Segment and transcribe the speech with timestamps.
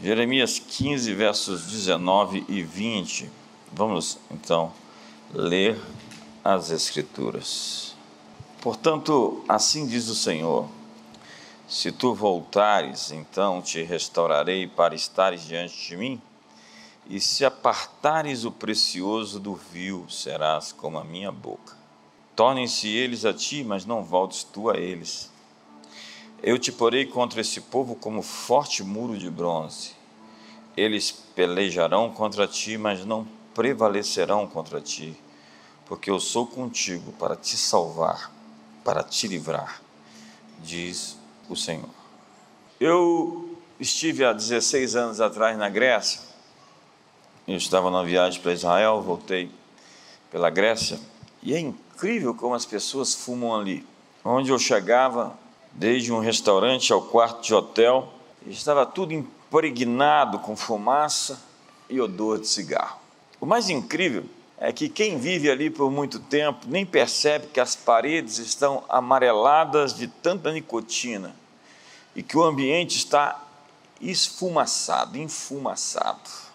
[0.00, 3.28] Jeremias 15, versos 19 e 20.
[3.72, 4.72] Vamos então
[5.34, 5.76] ler
[6.44, 7.96] as Escrituras.
[8.60, 10.68] Portanto, assim diz o Senhor:
[11.66, 16.22] se tu voltares, então te restaurarei para estares diante de mim,
[17.10, 21.76] e se apartares o precioso do vil, serás como a minha boca.
[22.36, 25.28] Tornem-se eles a ti, mas não voltes tu a eles.
[26.42, 29.92] Eu te porei contra esse povo como forte muro de bronze.
[30.76, 35.16] Eles pelejarão contra ti, mas não prevalecerão contra ti,
[35.86, 38.38] porque eu sou contigo para te salvar
[38.88, 39.82] para te livrar,
[40.60, 41.90] diz o Senhor.
[42.80, 46.22] Eu estive há 16 anos atrás na Grécia.
[47.46, 49.50] Eu estava na viagem para Israel, voltei
[50.30, 50.98] pela Grécia,
[51.42, 53.86] e é incrível como as pessoas fumam ali.
[54.24, 55.38] Onde eu chegava,
[55.72, 58.12] desde um restaurante ao quarto de hotel,
[58.46, 61.40] estava tudo impregnado com fumaça
[61.88, 62.98] e odor de cigarro.
[63.40, 64.24] O mais incrível
[64.58, 69.94] é que quem vive ali por muito tempo nem percebe que as paredes estão amareladas
[69.94, 71.34] de tanta nicotina
[72.14, 73.40] e que o ambiente está
[74.00, 76.48] esfumaçado, enfumaçado.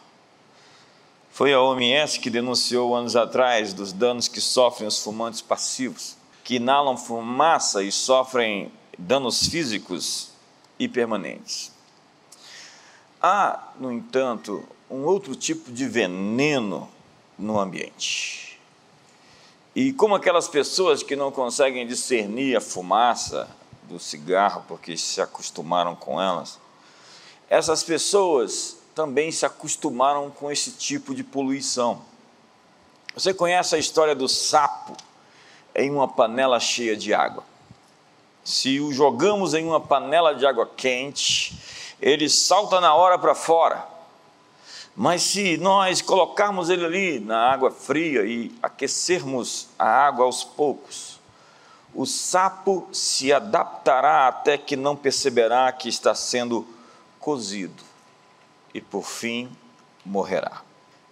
[1.31, 6.55] Foi a OMS que denunciou anos atrás dos danos que sofrem os fumantes passivos, que
[6.55, 10.29] inalam fumaça e sofrem danos físicos
[10.79, 11.71] e permanentes.
[13.21, 16.89] Há, no entanto, um outro tipo de veneno
[17.37, 18.59] no ambiente.
[19.75, 23.49] E como aquelas pessoas que não conseguem discernir a fumaça
[23.83, 26.59] do cigarro porque se acostumaram com elas,
[27.49, 32.01] essas pessoas também se acostumaram com esse tipo de poluição.
[33.15, 34.95] Você conhece a história do sapo
[35.75, 37.43] em uma panela cheia de água?
[38.43, 41.57] Se o jogamos em uma panela de água quente,
[42.01, 43.93] ele salta na hora para fora
[44.95, 51.19] mas se nós colocarmos ele ali na água fria e aquecermos a água aos poucos,
[51.95, 56.67] o sapo se adaptará até que não perceberá que está sendo
[57.19, 57.83] cozido
[58.73, 59.49] e por fim
[60.05, 60.61] morrerá.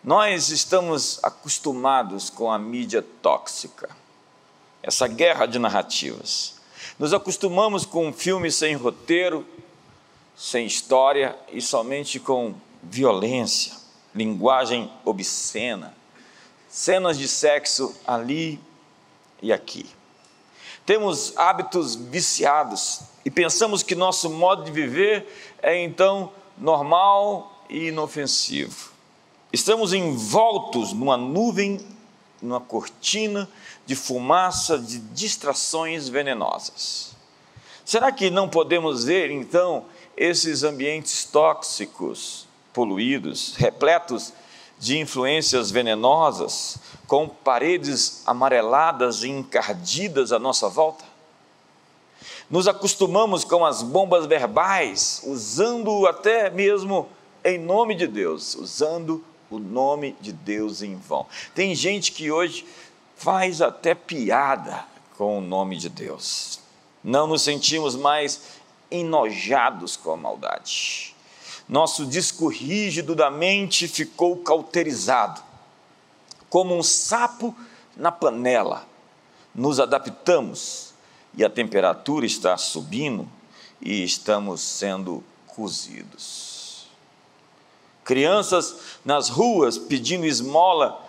[0.03, 3.89] Nós estamos acostumados com a mídia tóxica,
[4.81, 6.59] essa guerra de narrativas.
[7.01, 9.43] Nos acostumamos com filmes sem roteiro,
[10.35, 12.53] sem história e somente com
[12.83, 13.73] violência,
[14.13, 15.95] linguagem obscena,
[16.69, 18.59] cenas de sexo ali
[19.41, 19.89] e aqui.
[20.85, 28.91] Temos hábitos viciados e pensamos que nosso modo de viver é então normal e inofensivo.
[29.51, 31.79] Estamos envoltos numa nuvem,
[32.39, 33.49] numa cortina
[33.91, 37.13] de fumaça de distrações venenosas.
[37.83, 39.83] Será que não podemos ver então
[40.15, 44.31] esses ambientes tóxicos poluídos, repletos
[44.79, 51.03] de influências venenosas, com paredes amareladas e encardidas à nossa volta?
[52.49, 57.09] Nos acostumamos com as bombas verbais, usando até mesmo
[57.43, 61.25] em nome de Deus, usando o nome de Deus em vão.
[61.53, 62.65] Tem gente que hoje
[63.21, 64.85] faz até piada
[65.17, 66.59] com o nome de Deus.
[67.03, 68.41] Não nos sentimos mais
[68.89, 71.11] enojados com a maldade
[71.71, 75.41] nosso disco rígido da mente ficou cauterizado.
[76.49, 77.55] Como um sapo
[77.95, 78.85] na panela,
[79.55, 80.93] nos adaptamos
[81.33, 83.25] e a temperatura está subindo
[83.81, 86.87] e estamos sendo cozidos.
[88.03, 91.01] Crianças nas ruas pedindo esmola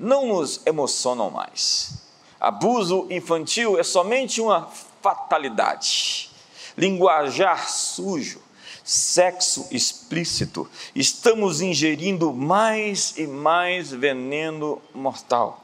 [0.00, 2.02] não nos emocionam mais.
[2.40, 4.66] Abuso infantil é somente uma
[5.02, 6.30] fatalidade.
[6.76, 8.40] Linguajar sujo
[8.82, 15.62] sexo explícito, estamos ingerindo mais e mais veneno mortal.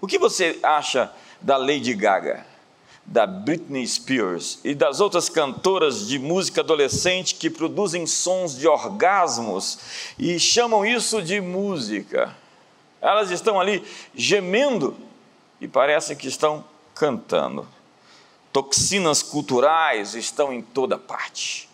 [0.00, 2.44] O que você acha da Lady Gaga,
[3.04, 9.78] da Britney Spears e das outras cantoras de música adolescente que produzem sons de orgasmos
[10.18, 12.41] e chamam isso de música?
[13.02, 13.84] Elas estão ali
[14.14, 14.96] gemendo
[15.60, 16.64] e parecem que estão
[16.94, 17.68] cantando.
[18.50, 21.68] Toxinas culturais estão em toda parte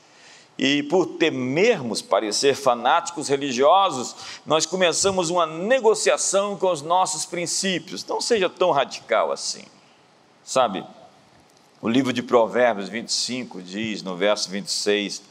[0.58, 8.04] e por temermos parecer fanáticos religiosos, nós começamos uma negociação com os nossos princípios.
[8.04, 9.64] Não seja tão radical assim.
[10.42, 10.84] Sabe,
[11.80, 15.22] o livro de Provérbios 25 diz, no verso 26,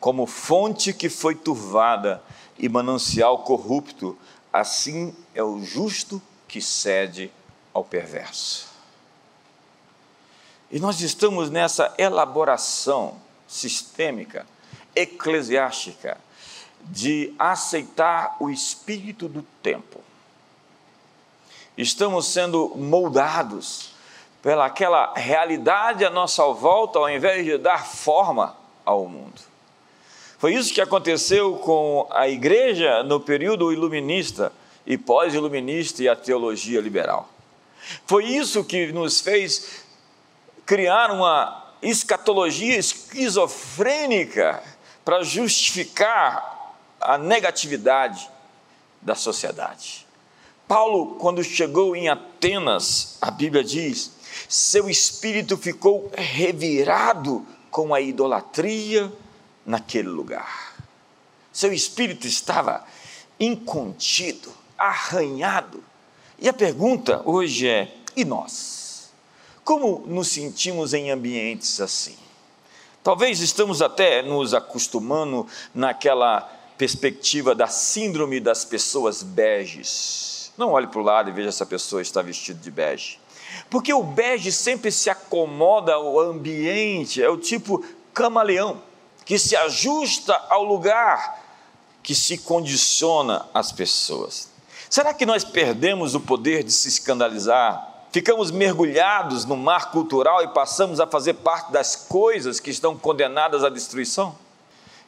[0.00, 2.20] como fonte que foi turvada
[2.58, 4.18] e manancial corrupto,
[4.54, 7.32] assim é o justo que cede
[7.72, 8.68] ao perverso.
[10.70, 13.16] E nós estamos nessa elaboração
[13.48, 14.46] sistêmica
[14.94, 16.16] eclesiástica
[16.82, 20.00] de aceitar o espírito do tempo.
[21.76, 23.92] Estamos sendo moldados
[24.40, 29.53] pelaquela realidade à nossa volta, ao invés de dar forma ao mundo.
[30.44, 34.52] Foi isso que aconteceu com a igreja no período iluminista
[34.84, 37.30] e pós-iluminista e a teologia liberal.
[38.06, 39.86] Foi isso que nos fez
[40.66, 44.62] criar uma escatologia esquizofrênica
[45.02, 48.28] para justificar a negatividade
[49.00, 50.06] da sociedade.
[50.68, 54.12] Paulo, quando chegou em Atenas, a Bíblia diz,
[54.46, 59.10] seu espírito ficou revirado com a idolatria
[59.64, 60.74] naquele lugar.
[61.52, 62.84] Seu espírito estava
[63.38, 65.82] incontido, arranhado.
[66.38, 69.12] E a pergunta hoje é: e nós?
[69.62, 72.16] Como nos sentimos em ambientes assim?
[73.02, 76.40] Talvez estamos até nos acostumando naquela
[76.76, 80.52] perspectiva da síndrome das pessoas beges.
[80.56, 83.18] Não olhe para o lado e veja se a pessoa está vestida de bege.
[83.70, 88.82] Porque o bege sempre se acomoda ao ambiente, é o tipo camaleão,
[89.24, 91.42] que se ajusta ao lugar,
[92.02, 94.48] que se condiciona às pessoas.
[94.90, 100.46] Será que nós perdemos o poder de se escandalizar ficamos mergulhados no mar cultural e
[100.46, 104.38] passamos a fazer parte das coisas que estão condenadas à destruição?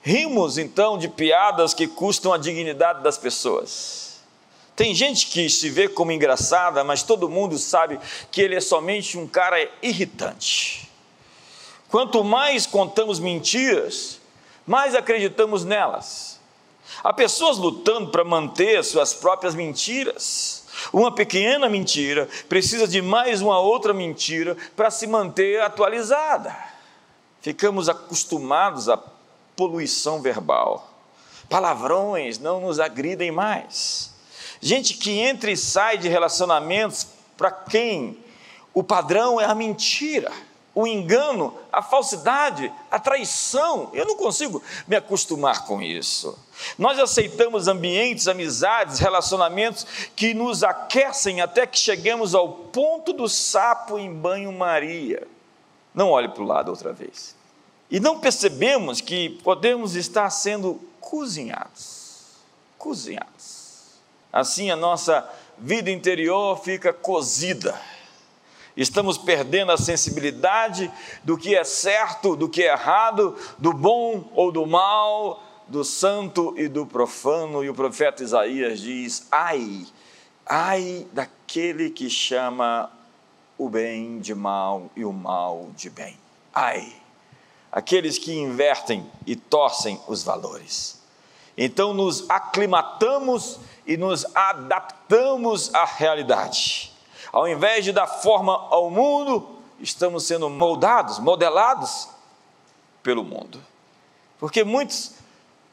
[0.03, 4.19] Rimos então de piadas que custam a dignidade das pessoas.
[4.75, 8.01] Tem gente que se vê como engraçada, mas todo mundo sabe
[8.33, 10.86] que ele é somente um cara irritante.
[11.91, 14.21] Quanto mais contamos mentiras,
[14.67, 16.41] mais acreditamos nelas.
[17.03, 23.59] Há pessoas lutando para manter suas próprias mentiras uma pequena mentira precisa de mais uma
[23.59, 26.57] outra mentira para se manter atualizada.
[27.41, 28.97] Ficamos acostumados à
[29.57, 30.91] poluição verbal.
[31.49, 34.15] Palavrões não nos agridem mais.
[34.61, 37.07] Gente que entra e sai de relacionamentos
[37.37, 38.19] para quem
[38.75, 40.33] o padrão é a mentira
[40.77, 43.89] o engano, a falsidade, a traição.
[43.95, 46.39] Eu não consigo me acostumar com isso.
[46.77, 53.99] Nós aceitamos ambientes, amizades, relacionamentos que nos aquecem até que cheguemos ao ponto do sapo
[53.99, 55.27] em banho-maria.
[55.95, 57.35] Não olhe para o lado outra vez.
[57.91, 62.33] E não percebemos que podemos estar sendo cozinhados.
[62.77, 63.95] Cozinhados.
[64.31, 65.27] Assim a nossa
[65.57, 67.75] vida interior fica cozida
[68.77, 70.93] Estamos perdendo a sensibilidade
[71.25, 76.55] do que é certo, do que é errado, do bom ou do mal, do santo
[76.59, 77.65] e do profano.
[77.65, 79.87] E o profeta Isaías diz: Ai,
[80.45, 82.91] ai daquele que chama
[83.57, 86.19] o bem de mal e o mal de bem.
[86.53, 86.93] Ai,
[87.73, 91.01] aqueles que invertem e torcem os valores.
[91.57, 96.95] Então nos aclimatamos e nos adaptamos à realidade
[97.37, 99.47] ao invés de dar forma ao mundo,
[99.79, 102.09] estamos sendo moldados, modelados
[103.03, 103.63] pelo mundo.
[104.39, 105.13] Porque muitos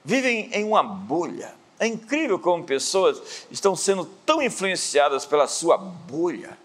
[0.04, 1.56] vivem em uma bolha.
[1.80, 6.58] É incrível como pessoas estão sendo tão influenciadas pela sua bolha.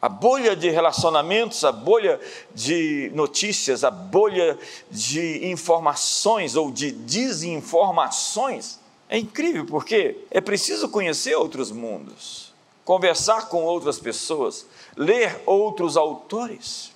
[0.00, 2.20] A bolha de relacionamentos, a bolha
[2.54, 4.56] de notícias, a bolha
[4.88, 8.78] de informações ou de desinformações.
[9.08, 12.45] É incrível porque é preciso conhecer outros mundos
[12.86, 14.64] conversar com outras pessoas,
[14.96, 16.92] ler outros autores.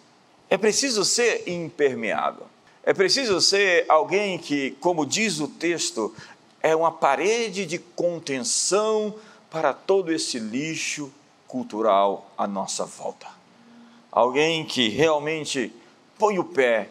[0.48, 2.46] É preciso ser impermeável.
[2.84, 6.14] É preciso ser alguém que, como diz o texto,
[6.62, 9.14] é uma parede de contenção
[9.50, 11.12] para todo esse lixo
[11.48, 13.26] cultural à nossa volta.
[14.12, 15.72] Alguém que realmente
[16.16, 16.88] põe o pé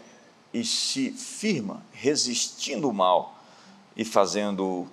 [0.53, 3.39] e se firma, resistindo o mal
[3.95, 4.87] e fazendo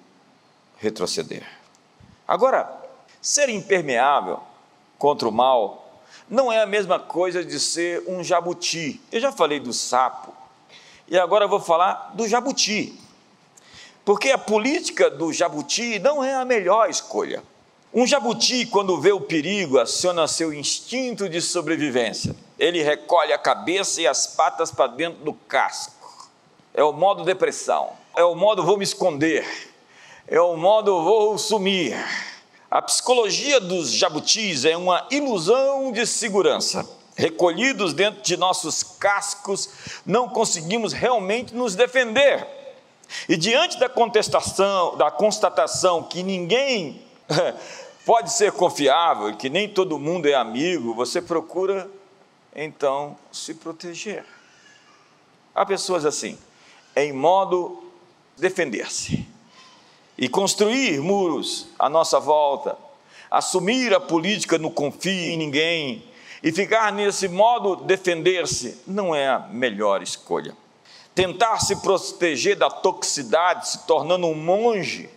[0.79, 1.45] retroceder.
[2.29, 2.86] Agora,
[3.27, 4.39] Ser impermeável
[4.97, 9.01] contra o mal não é a mesma coisa de ser um jabuti.
[9.11, 10.33] Eu já falei do sapo
[11.09, 12.97] e agora vou falar do jabuti.
[14.05, 17.43] Porque a política do jabuti não é a melhor escolha.
[17.93, 22.33] Um jabuti, quando vê o perigo, aciona seu instinto de sobrevivência.
[22.57, 26.31] Ele recolhe a cabeça e as patas para dentro do casco.
[26.73, 27.91] É o modo depressão.
[28.15, 29.45] É o modo vou me esconder.
[30.29, 31.97] É o modo vou sumir
[32.71, 36.89] a psicologia dos jabutis é uma ilusão de segurança.
[37.15, 39.71] Recolhidos dentro de nossos cascos,
[40.05, 42.47] não conseguimos realmente nos defender.
[43.29, 47.01] E diante da contestação, da constatação que ninguém
[48.05, 51.89] pode ser confiável, que nem todo mundo é amigo, você procura
[52.55, 54.25] então se proteger.
[55.55, 56.37] Há pessoas assim,
[56.95, 57.83] em modo
[58.37, 59.36] defender-se.
[60.19, 62.77] E construir muros à nossa volta,
[63.31, 66.05] assumir a política no confio em ninguém
[66.43, 70.57] e ficar nesse modo defender-se não é a melhor escolha.
[71.15, 75.09] Tentar se proteger da toxicidade, se tornando um monge,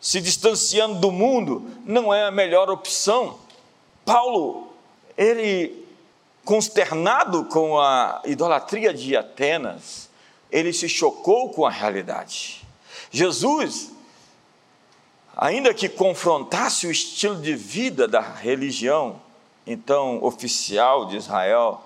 [0.00, 3.38] se distanciando do mundo, não é a melhor opção.
[4.04, 4.72] Paulo,
[5.16, 5.84] ele
[6.44, 10.08] consternado com a idolatria de Atenas,
[10.50, 12.64] ele se chocou com a realidade.
[13.10, 13.90] Jesus,
[15.36, 19.20] ainda que confrontasse o estilo de vida da religião,
[19.66, 21.84] então oficial de Israel,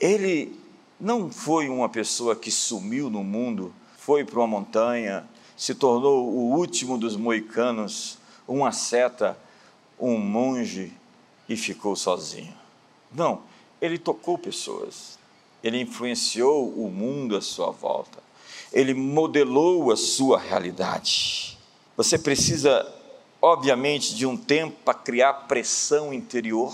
[0.00, 0.58] ele
[0.98, 6.56] não foi uma pessoa que sumiu no mundo, foi para uma montanha, se tornou o
[6.56, 8.16] último dos moicanos,
[8.48, 9.36] uma seta,
[9.98, 10.92] um monge
[11.46, 12.54] e ficou sozinho.
[13.12, 13.42] Não,
[13.80, 15.18] ele tocou pessoas,
[15.62, 18.22] ele influenciou o mundo à sua volta,
[18.72, 21.59] ele modelou a sua realidade.
[22.00, 22.90] Você precisa,
[23.42, 26.72] obviamente, de um tempo para criar pressão interior.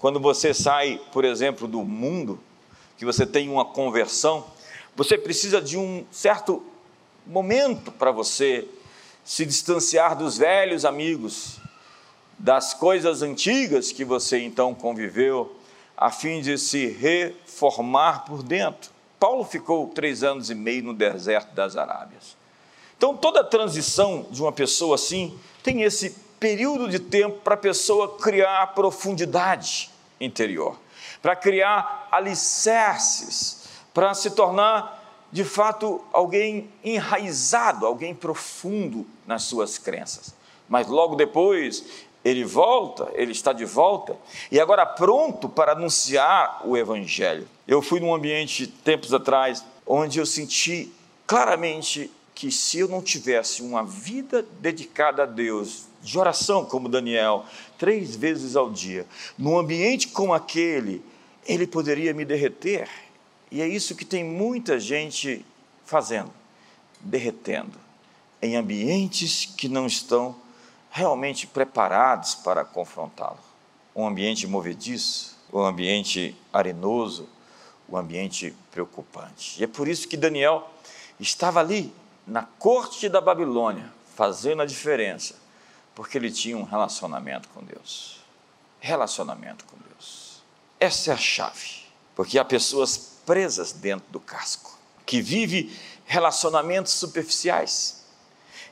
[0.00, 2.40] Quando você sai, por exemplo, do mundo,
[2.98, 4.44] que você tem uma conversão,
[4.96, 6.60] você precisa de um certo
[7.24, 8.66] momento para você
[9.24, 11.60] se distanciar dos velhos amigos,
[12.36, 15.54] das coisas antigas que você então conviveu,
[15.96, 18.90] a fim de se reformar por dentro.
[19.20, 22.36] Paulo ficou três anos e meio no deserto das Arábias.
[22.96, 26.10] Então, toda transição de uma pessoa assim tem esse
[26.40, 30.78] período de tempo para a pessoa criar profundidade interior,
[31.20, 40.34] para criar alicerces, para se tornar de fato alguém enraizado, alguém profundo nas suas crenças.
[40.68, 41.84] Mas logo depois
[42.24, 44.16] ele volta, ele está de volta,
[44.50, 47.48] e agora pronto para anunciar o Evangelho.
[47.68, 50.92] Eu fui num ambiente tempos atrás onde eu senti
[51.26, 57.46] claramente que se eu não tivesse uma vida dedicada a Deus, de oração como Daniel,
[57.78, 59.06] três vezes ao dia,
[59.38, 61.02] num ambiente como aquele,
[61.46, 62.90] ele poderia me derreter.
[63.50, 65.46] E é isso que tem muita gente
[65.86, 66.30] fazendo,
[67.00, 67.78] derretendo,
[68.42, 70.36] em ambientes que não estão
[70.90, 73.40] realmente preparados para confrontá-lo.
[73.94, 77.26] Um ambiente movediço, um ambiente arenoso,
[77.88, 79.58] um ambiente preocupante.
[79.58, 80.68] E é por isso que Daniel
[81.18, 81.94] estava ali,
[82.26, 85.36] na corte da Babilônia, fazendo a diferença,
[85.94, 88.20] porque ele tinha um relacionamento com Deus.
[88.80, 90.42] Relacionamento com Deus.
[90.80, 95.70] Essa é a chave, porque há pessoas presas dentro do casco, que vivem
[96.04, 98.04] relacionamentos superficiais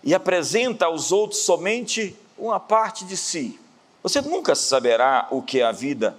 [0.03, 3.59] e apresenta aos outros somente uma parte de si.
[4.03, 6.17] Você nunca saberá o que é a vida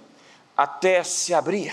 [0.56, 1.72] até se abrir,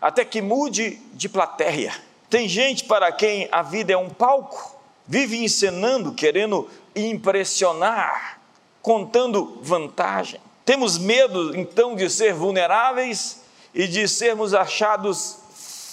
[0.00, 1.94] até que mude de plateia.
[2.32, 4.74] Tem gente para quem a vida é um palco,
[5.06, 8.40] vive encenando, querendo impressionar,
[8.80, 10.40] contando vantagem.
[10.64, 13.42] Temos medo então de ser vulneráveis
[13.74, 15.40] e de sermos achados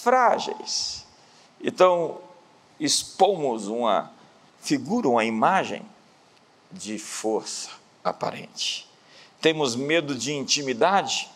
[0.01, 1.05] frágeis.
[1.61, 2.19] Então,
[2.79, 4.09] expomos uma
[4.61, 5.81] figura, uma imagem
[6.71, 7.69] de força
[8.01, 8.87] aparente.
[9.41, 11.29] Temos medo de intimidade,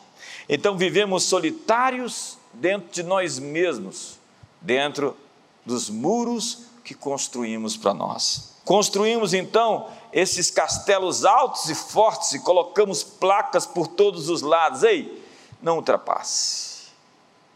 [0.47, 4.22] então vivemos solitários dentro de nós mesmos,
[4.63, 5.15] dentro
[5.63, 8.53] dos muros que construímos para nós.
[8.65, 14.83] Construímos então esses castelos altos e fortes e colocamos placas por todos os lados.
[14.83, 15.23] Ei,
[15.61, 16.87] não ultrapasse.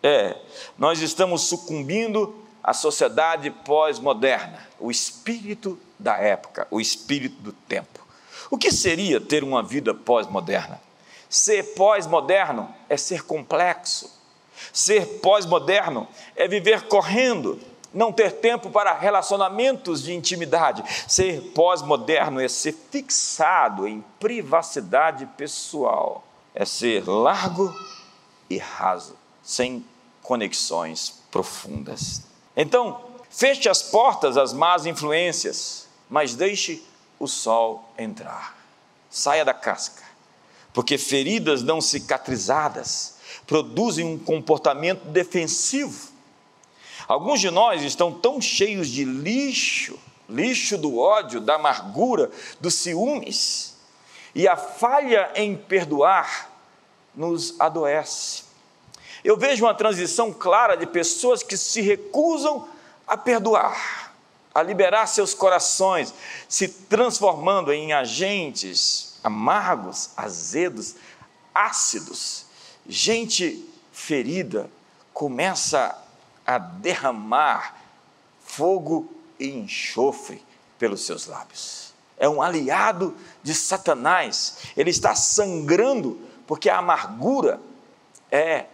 [0.03, 0.37] É,
[0.77, 8.05] nós estamos sucumbindo à sociedade pós-moderna o espírito da época, o espírito do tempo.
[8.49, 10.79] O que seria ter uma vida pós-moderna?
[11.29, 14.16] Ser pós-moderno é ser complexo.
[14.71, 17.59] Ser pós-moderno é viver correndo,
[17.93, 20.83] não ter tempo para relacionamentos de intimidade.
[21.07, 26.23] Ser pós-moderno é ser fixado em privacidade pessoal,
[26.53, 27.73] é ser largo
[28.49, 29.85] e raso, sem
[30.21, 32.23] conexões profundas.
[32.55, 36.83] Então, Feche as portas às más influências, mas deixe
[37.19, 38.55] o sol entrar.
[39.09, 40.03] Saia da casca,
[40.73, 46.11] porque feridas não cicatrizadas produzem um comportamento defensivo.
[47.07, 49.97] Alguns de nós estão tão cheios de lixo,
[50.29, 52.29] lixo do ódio, da amargura,
[52.59, 53.75] dos ciúmes,
[54.35, 56.51] e a falha em perdoar
[57.15, 58.43] nos adoece.
[59.23, 62.67] Eu vejo uma transição clara de pessoas que se recusam
[63.07, 64.13] a perdoar,
[64.53, 66.13] a liberar seus corações,
[66.47, 70.95] se transformando em agentes amargos, azedos,
[71.53, 72.46] ácidos.
[72.87, 74.69] Gente ferida
[75.13, 75.97] começa
[76.45, 77.75] a derramar
[78.39, 80.43] fogo e enxofre
[80.79, 81.93] pelos seus lábios.
[82.17, 84.59] É um aliado de Satanás.
[84.75, 87.59] Ele está sangrando porque a amargura
[88.31, 88.65] é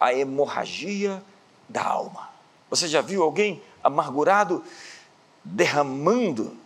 [0.00, 1.22] a hemorragia
[1.68, 2.30] da alma.
[2.70, 4.64] Você já viu alguém amargurado
[5.44, 6.56] derramando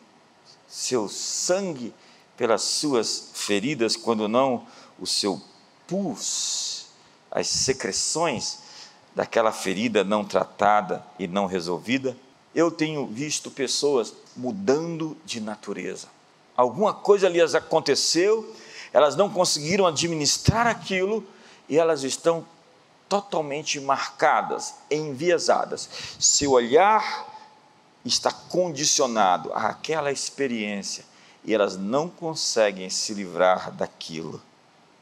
[0.68, 1.94] seu sangue
[2.37, 4.66] pelas suas feridas, quando não
[4.99, 5.40] o seu
[5.87, 6.72] pus,
[7.33, 8.59] as secreções
[9.17, 12.17] daquela ferida não tratada e não resolvida?
[12.55, 16.09] Eu tenho visto pessoas mudando de natureza.
[16.55, 18.55] Alguma coisa lhes aconteceu,
[18.93, 21.27] elas não conseguiram administrar aquilo
[21.69, 22.47] e elas estão
[23.09, 25.89] totalmente marcadas, enviesadas.
[26.21, 27.27] Seu olhar
[28.05, 31.05] está condicionado àquela experiência
[31.45, 34.43] e elas não conseguem se livrar daquilo.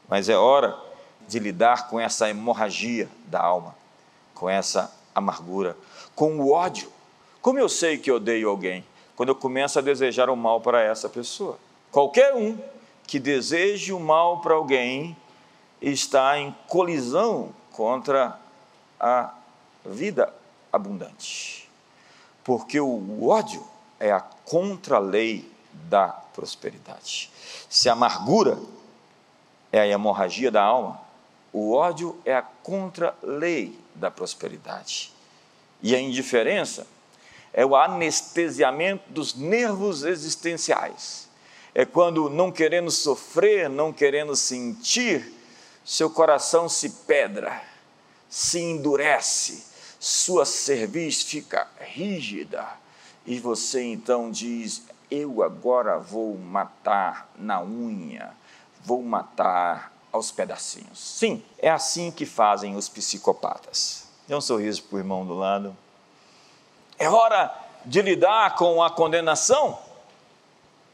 [0.07, 0.90] Mas é hora
[1.27, 3.75] de lidar com essa hemorragia da alma,
[4.33, 5.77] com essa amargura,
[6.15, 6.91] com o ódio.
[7.41, 8.85] Como eu sei que odeio alguém?
[9.15, 11.57] Quando eu começo a desejar o mal para essa pessoa.
[11.91, 12.57] Qualquer um
[13.05, 15.15] que deseje o mal para alguém
[15.81, 18.39] está em colisão contra
[18.99, 19.33] a
[19.85, 20.33] vida
[20.71, 21.69] abundante.
[22.43, 23.63] Porque o ódio
[23.99, 27.31] é a contra-lei da prosperidade.
[27.69, 28.57] Se a amargura
[29.71, 30.99] é a hemorragia da alma,
[31.53, 35.13] o ódio é a contra-lei da prosperidade.
[35.81, 36.87] E a indiferença
[37.53, 41.29] é o anestesiamento dos nervos existenciais.
[41.73, 45.33] É quando, não querendo sofrer, não querendo sentir,
[45.83, 47.61] seu coração se pedra,
[48.29, 49.65] se endurece,
[49.99, 52.67] sua cerviz fica rígida
[53.25, 58.33] e você então diz: Eu agora vou matar na unha,
[58.83, 60.99] vou matar aos pedacinhos.
[60.99, 64.07] Sim, é assim que fazem os psicopatas.
[64.27, 65.75] Dê um sorriso para o irmão do lado.
[66.97, 67.53] É hora
[67.85, 69.77] de lidar com a condenação.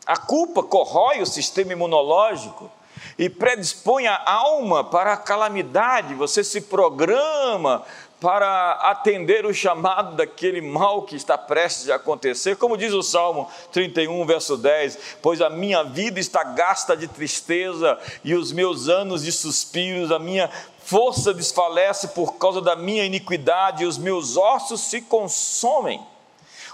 [0.06, 2.72] A culpa corrói o sistema imunológico
[3.18, 7.84] e predispõe a alma para a calamidade, você se programa
[8.20, 13.48] para atender o chamado daquele mal que está prestes a acontecer, como diz o Salmo
[13.72, 19.24] 31, verso 10: Pois a minha vida está gasta de tristeza e os meus anos
[19.24, 20.50] de suspiros, a minha
[20.80, 26.02] força desfalece por causa da minha iniquidade e os meus ossos se consomem.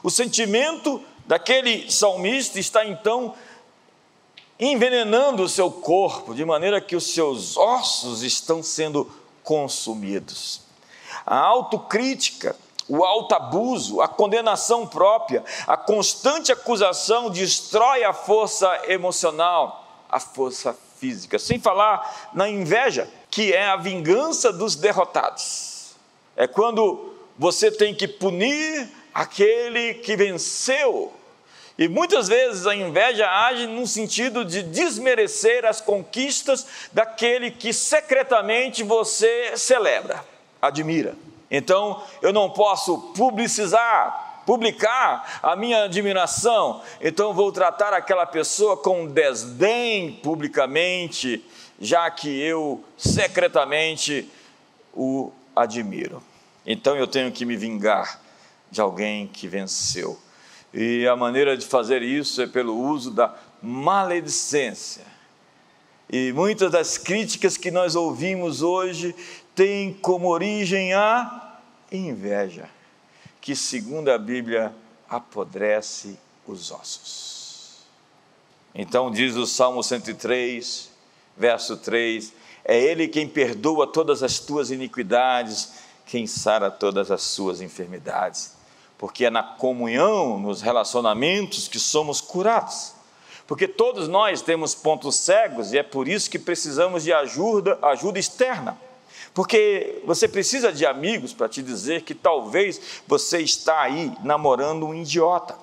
[0.01, 3.33] O sentimento daquele salmista está então
[4.59, 9.11] envenenando o seu corpo, de maneira que os seus ossos estão sendo
[9.43, 10.62] consumidos.
[11.25, 12.55] A autocrítica,
[12.87, 21.39] o autoabuso, a condenação própria, a constante acusação destrói a força emocional, a força física,
[21.39, 25.95] sem falar na inveja, que é a vingança dos derrotados.
[26.35, 31.13] É quando você tem que punir aquele que venceu.
[31.77, 38.83] E muitas vezes a inveja age no sentido de desmerecer as conquistas daquele que secretamente
[38.83, 40.23] você celebra,
[40.63, 41.15] admira.
[41.51, 49.05] Então, eu não posso publicizar, publicar a minha admiração, então vou tratar aquela pessoa com
[49.05, 51.45] desdém publicamente,
[51.79, 54.29] já que eu secretamente
[54.93, 56.23] o admiro.
[56.65, 58.21] Então eu tenho que me vingar
[58.71, 60.17] de alguém que venceu.
[60.73, 65.03] E a maneira de fazer isso é pelo uso da maledicência.
[66.09, 69.15] E muitas das críticas que nós ouvimos hoje
[69.55, 71.59] têm como origem a
[71.91, 72.69] inveja,
[73.39, 74.73] que, segundo a Bíblia,
[75.09, 77.83] apodrece os ossos.
[78.73, 80.89] Então, diz o Salmo 103,
[81.37, 82.33] verso 3:
[82.65, 85.73] É Ele quem perdoa todas as tuas iniquidades,
[86.05, 88.53] quem sara todas as suas enfermidades
[89.03, 92.93] porque é na comunhão, nos relacionamentos que somos curados.
[93.45, 98.17] Porque todos nós temos pontos cegos e é por isso que precisamos de ajuda, ajuda
[98.17, 98.79] externa.
[99.33, 104.93] Porque você precisa de amigos para te dizer que talvez você está aí namorando um
[104.93, 105.55] idiota.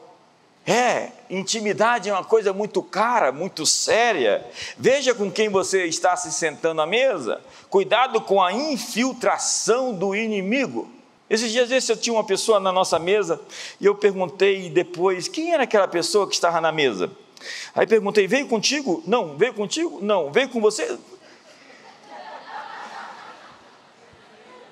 [0.66, 4.44] É, intimidade é uma coisa muito cara, muito séria.
[4.76, 7.40] Veja com quem você está se sentando à mesa.
[7.68, 10.90] Cuidado com a infiltração do inimigo.
[11.28, 13.40] Esses dias desses eu tinha uma pessoa na nossa mesa
[13.80, 17.10] e eu perguntei depois quem era aquela pessoa que estava na mesa.
[17.74, 19.02] Aí perguntei: veio contigo?
[19.06, 19.36] Não.
[19.36, 20.00] Veio contigo?
[20.02, 20.32] Não.
[20.32, 20.98] Veio com você?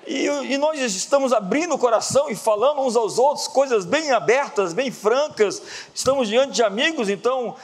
[0.09, 4.73] E, e, nós estamos abrindo o coração e falando uns aos outros coisas bem abertas,
[4.73, 5.61] bem francas.
[5.93, 7.55] Estamos diante de amigos, então,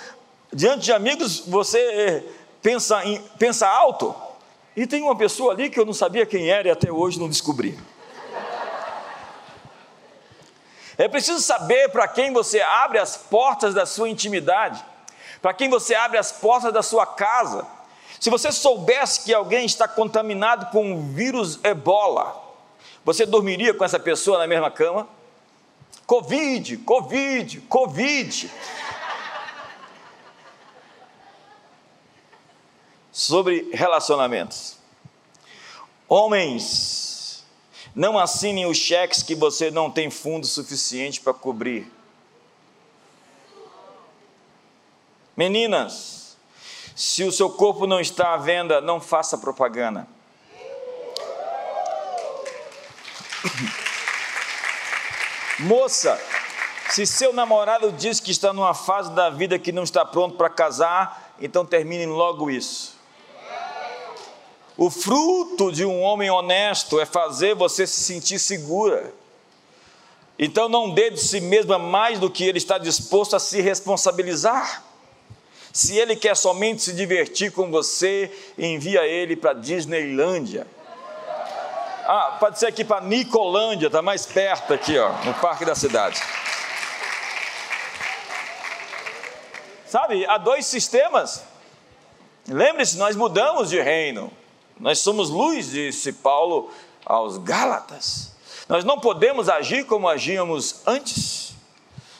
[0.53, 2.23] diante de amigos, você
[2.61, 4.13] pensa, em, pensa alto.
[4.75, 7.27] E tem uma pessoa ali que eu não sabia quem era e até hoje não
[7.27, 7.79] descobri.
[10.99, 14.85] É preciso saber para quem você abre as portas da sua intimidade,
[15.41, 17.65] para quem você abre as portas da sua casa.
[18.19, 22.41] Se você soubesse que alguém está contaminado com o vírus ebola,
[23.03, 25.07] você dormiria com essa pessoa na mesma cama?
[26.05, 28.51] Covid, Covid, Covid.
[33.11, 34.77] Sobre relacionamentos.
[36.07, 37.43] Homens,
[37.95, 41.91] não assinem os cheques que você não tem fundo suficiente para cobrir.
[45.35, 46.24] Meninas,
[46.95, 50.07] se o seu corpo não está à venda, não faça propaganda.
[55.59, 56.17] Moça,
[56.89, 60.49] se seu namorado diz que está numa fase da vida que não está pronto para
[60.49, 62.95] casar, então termine logo isso.
[64.77, 69.13] O fruto de um homem honesto é fazer você se sentir segura.
[70.39, 74.84] Então não dê de si mesma mais do que ele está disposto a se responsabilizar.
[75.75, 80.65] Se ele quer somente se divertir com você, envia ele para Disneylândia.
[82.05, 86.23] Ah, pode ser aqui para Nicolândia, está mais perto aqui, ó, no Parque da Cidade.
[89.85, 91.43] Sabe, há dois sistemas.
[92.47, 94.31] Lembre-se, nós mudamos de reino.
[94.79, 96.71] Nós somos luz, disse Paulo
[97.05, 98.31] aos Gálatas.
[98.69, 101.44] Nós não podemos agir como agíamos antes.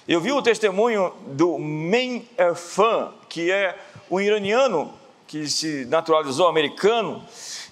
[0.08, 3.76] Eu vi o testemunho do Men Erfan, que é
[4.10, 4.94] um iraniano
[5.26, 7.26] que se naturalizou americano,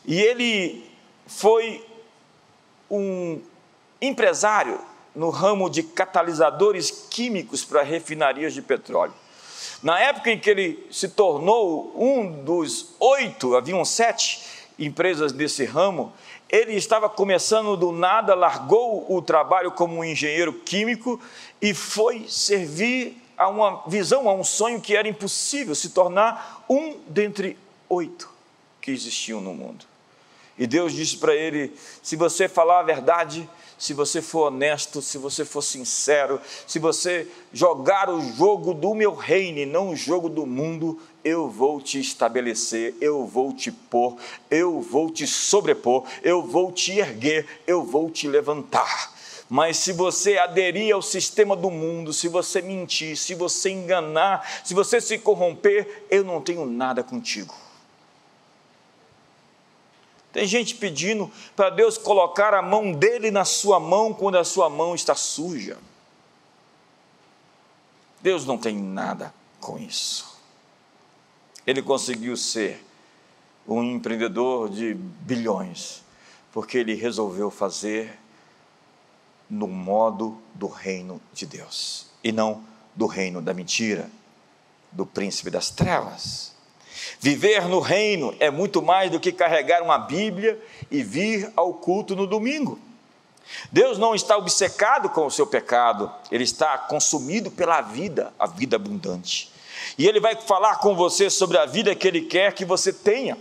[0.04, 0.84] e ele
[1.28, 1.86] foi
[2.89, 3.39] um
[4.02, 4.80] empresário
[5.13, 9.13] no ramo de catalisadores químicos para refinarias de petróleo.
[9.84, 14.41] Na época em que ele se tornou um dos oito, haviam sete
[14.80, 16.12] empresas desse ramo,
[16.50, 21.19] ele estava começando do nada, largou o trabalho como um engenheiro químico
[21.63, 26.97] e foi servir a uma visão, a um sonho que era impossível se tornar um
[27.08, 28.30] dentre oito
[28.82, 29.86] que existiam no mundo.
[30.60, 35.17] E Deus disse para ele: se você falar a verdade, se você for honesto, se
[35.17, 40.28] você for sincero, se você jogar o jogo do meu reino e não o jogo
[40.28, 44.17] do mundo, eu vou te estabelecer, eu vou te pôr,
[44.52, 49.12] eu vou te sobrepor, eu vou te erguer, eu vou te levantar.
[49.54, 54.74] Mas se você aderir ao sistema do mundo, se você mentir, se você enganar, se
[54.74, 57.54] você se corromper, eu não tenho nada contigo.
[60.32, 64.72] Tem gente pedindo para Deus colocar a mão dele na sua mão quando a sua
[64.72, 65.78] mão está suja.
[68.24, 70.36] Deus não tem nada com isso.
[71.68, 72.84] Ele conseguiu ser
[73.68, 76.02] um empreendedor de bilhões,
[76.52, 78.23] porque ele resolveu fazer
[79.50, 82.64] no modo do reino de Deus e não
[82.96, 84.10] do reino da mentira,
[84.92, 86.54] do príncipe das trevas.
[87.20, 92.16] Viver no reino é muito mais do que carregar uma Bíblia e vir ao culto
[92.16, 92.80] no domingo.
[93.72, 98.76] Deus não está obcecado com o seu pecado, ele está consumido pela vida, a vida
[98.76, 99.52] abundante.
[99.98, 103.38] E ele vai falar com você sobre a vida que ele quer que você tenha.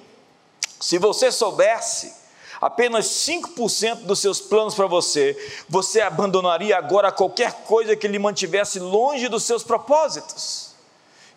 [0.81, 2.22] Se você soubesse
[2.63, 5.37] apenas 5% dos seus planos para você,
[5.69, 10.71] você abandonaria agora qualquer coisa que lhe mantivesse longe dos seus propósitos.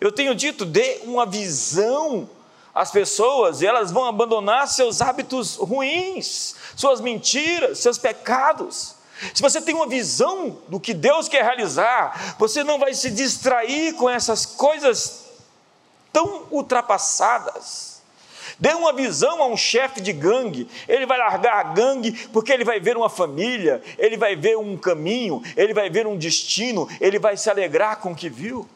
[0.00, 2.30] Eu tenho dito, dê uma visão
[2.72, 8.94] às pessoas e elas vão abandonar seus hábitos ruins, suas mentiras, seus pecados.
[9.34, 13.94] Se você tem uma visão do que Deus quer realizar, você não vai se distrair
[13.94, 15.24] com essas coisas
[16.12, 17.95] tão ultrapassadas.
[18.58, 22.64] Dê uma visão a um chefe de gangue, ele vai largar a gangue porque ele
[22.64, 27.18] vai ver uma família, ele vai ver um caminho, ele vai ver um destino, ele
[27.18, 28.68] vai se alegrar com o que viu.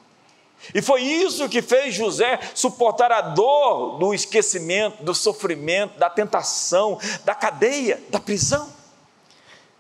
[0.75, 6.99] E foi isso que fez José suportar a dor do esquecimento, do sofrimento, da tentação,
[7.25, 8.71] da cadeia, da prisão.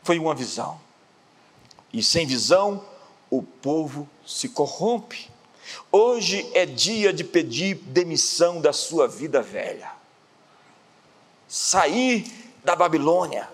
[0.03, 0.81] Foi uma visão.
[1.92, 2.83] E sem visão,
[3.29, 5.29] o povo se corrompe.
[5.90, 9.90] Hoje é dia de pedir demissão da sua vida velha.
[11.48, 12.30] Sair
[12.64, 13.48] da Babilônia.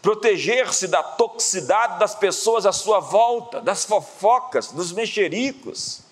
[0.00, 6.06] Proteger-se da toxicidade das pessoas à sua volta, das fofocas, dos mexericos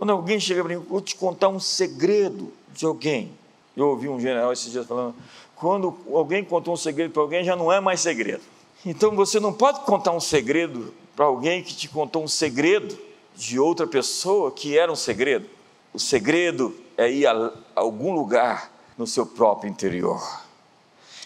[0.00, 3.30] quando alguém chega para mim, vou te contar um segredo de alguém.
[3.76, 5.14] Eu ouvi um general esses dias falando:
[5.54, 8.40] quando alguém contou um segredo para alguém, já não é mais segredo.
[8.86, 12.98] Então você não pode contar um segredo para alguém que te contou um segredo
[13.36, 15.48] de outra pessoa que era um segredo.
[15.92, 20.20] O segredo é ir a algum lugar no seu próprio interior.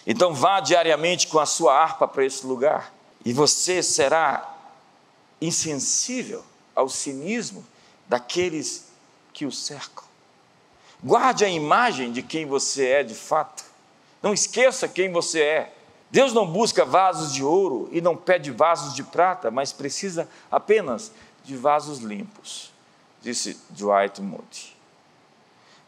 [0.07, 2.93] Então vá diariamente com a sua harpa para esse lugar
[3.25, 4.55] e você será
[5.41, 7.65] insensível ao cinismo
[8.09, 8.89] daqueles
[9.33, 10.05] que o cercam.
[11.03, 13.65] Guarde a imagem de quem você é de fato.
[14.23, 15.73] Não esqueça quem você é.
[16.11, 21.13] Deus não busca vasos de ouro e não pede vasos de prata, mas precisa apenas
[21.45, 22.73] de vasos limpos,
[23.23, 24.75] disse Dwight Moody.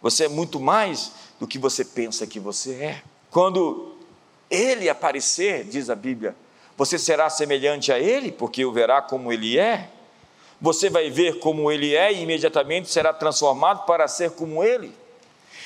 [0.02, 3.02] Você é muito mais do que você pensa que você é.
[3.30, 3.94] Quando
[4.50, 6.36] ele aparecer, diz a Bíblia,
[6.76, 9.88] você será semelhante a ele, porque o verá como ele é.
[10.60, 14.92] Você vai ver como ele é e imediatamente será transformado para ser como ele.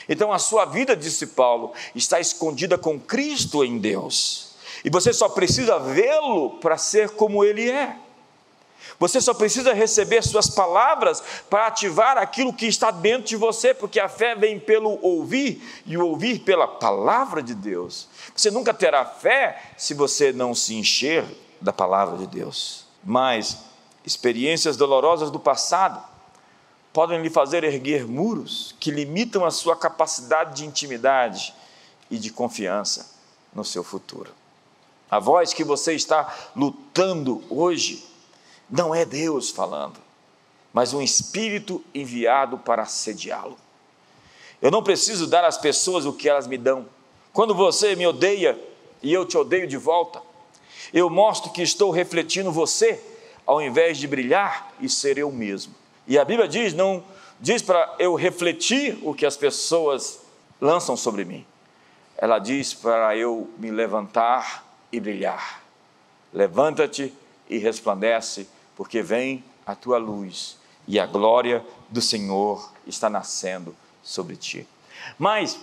[0.08, 4.50] Então a sua vida, disse Paulo, está escondida com Cristo em Deus.
[4.84, 7.96] E você só precisa vê-lo para ser como ele é.
[9.00, 13.98] Você só precisa receber suas palavras para ativar aquilo que está dentro de você, porque
[13.98, 18.08] a fé vem pelo ouvir e o ouvir pela palavra de Deus.
[18.36, 21.24] Você nunca terá fé se você não se encher
[21.62, 22.84] da palavra de Deus.
[23.02, 23.56] Mas
[24.04, 25.98] experiências dolorosas do passado
[26.92, 31.54] podem lhe fazer erguer muros que limitam a sua capacidade de intimidade
[32.10, 33.14] e de confiança
[33.54, 34.30] no seu futuro.
[35.10, 38.09] A voz que você está lutando hoje
[38.70, 39.98] não é Deus falando,
[40.72, 43.58] mas um espírito enviado para assediá-lo.
[44.62, 46.86] Eu não preciso dar às pessoas o que elas me dão.
[47.32, 48.58] Quando você me odeia
[49.02, 50.22] e eu te odeio de volta,
[50.92, 53.02] eu mostro que estou refletindo você,
[53.46, 55.74] ao invés de brilhar e ser eu mesmo.
[56.06, 57.02] E a Bíblia diz, não
[57.40, 60.20] diz para eu refletir o que as pessoas
[60.60, 61.46] lançam sobre mim.
[62.16, 65.62] Ela diz para eu me levantar e brilhar.
[66.32, 67.14] Levanta-te
[67.48, 68.46] e resplandece,
[68.80, 70.56] porque vem a tua luz
[70.88, 74.66] e a glória do Senhor está nascendo sobre ti.
[75.18, 75.60] Mas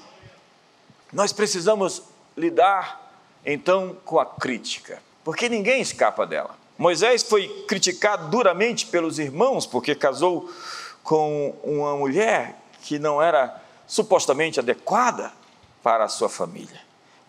[1.12, 2.04] nós precisamos
[2.38, 3.12] lidar
[3.44, 6.56] então com a crítica, porque ninguém escapa dela.
[6.78, 10.48] Moisés foi criticado duramente pelos irmãos porque casou
[11.02, 15.34] com uma mulher que não era supostamente adequada
[15.82, 16.82] para a sua família.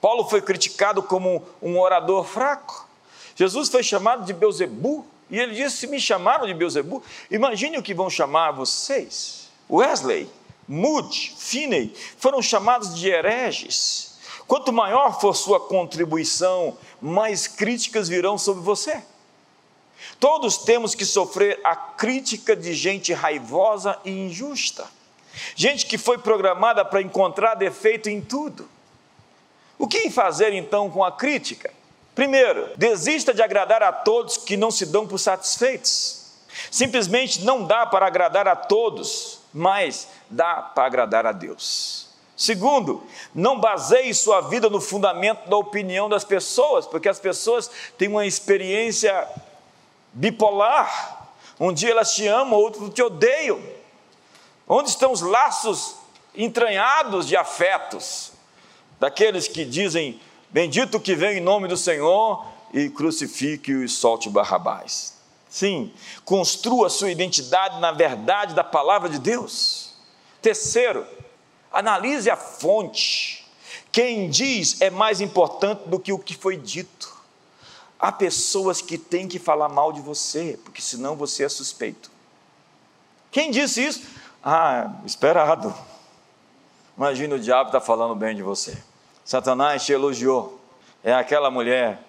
[0.03, 2.87] Paulo foi criticado como um orador fraco.
[3.35, 7.83] Jesus foi chamado de Beuzebu, e ele disse: Se me chamaram de Beuzebu, imagine o
[7.83, 9.49] que vão chamar vocês.
[9.71, 10.29] Wesley,
[10.67, 14.19] Moody, Finney foram chamados de hereges.
[14.47, 19.03] Quanto maior for sua contribuição, mais críticas virão sobre você.
[20.19, 24.87] Todos temos que sofrer a crítica de gente raivosa e injusta,
[25.55, 28.69] gente que foi programada para encontrar defeito em tudo.
[29.79, 31.73] O que fazer então com a crítica?
[32.19, 36.33] Primeiro, desista de agradar a todos que não se dão por satisfeitos.
[36.69, 42.09] Simplesmente não dá para agradar a todos, mas dá para agradar a Deus.
[42.37, 48.09] Segundo, não baseie sua vida no fundamento da opinião das pessoas, porque as pessoas têm
[48.09, 49.29] uma experiência
[50.13, 51.31] bipolar.
[51.61, 53.63] Um dia elas te amam, outro te odeiam.
[54.67, 55.95] Onde estão os laços
[56.35, 58.33] entranhados de afetos?
[58.99, 65.15] daqueles que dizem: Bendito que vem em nome do Senhor e crucifique e solte Barrabás.
[65.49, 65.93] Sim,
[66.25, 69.95] construa sua identidade na verdade da palavra de Deus.
[70.41, 71.07] Terceiro,
[71.73, 73.47] analise a fonte.
[73.91, 77.17] Quem diz é mais importante do que o que foi dito.
[77.99, 82.11] Há pessoas que têm que falar mal de você, porque senão você é suspeito.
[83.31, 84.03] Quem disse isso?
[84.43, 85.75] Ah, esperado.
[86.97, 88.77] Imagina o diabo está falando bem de você.
[89.29, 90.59] Satanás te elogiou.
[91.05, 92.03] É aquela mulher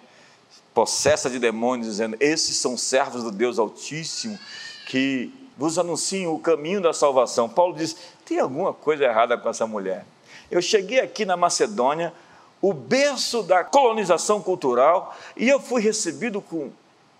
[0.72, 4.38] possessa de demônios dizendo: Esses são servos do Deus Altíssimo
[4.86, 7.46] que vos anunciam o caminho da salvação.
[7.46, 10.06] Paulo diz: tem alguma coisa errada com essa mulher.
[10.50, 12.14] Eu cheguei aqui na Macedônia,
[12.58, 16.70] o berço da colonização cultural, e eu fui recebido com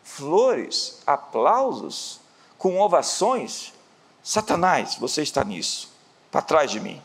[0.02, 2.20] flores, aplausos,
[2.56, 3.74] com ovações.
[4.22, 5.92] Satanás, você está nisso,
[6.30, 7.02] para trás de mim.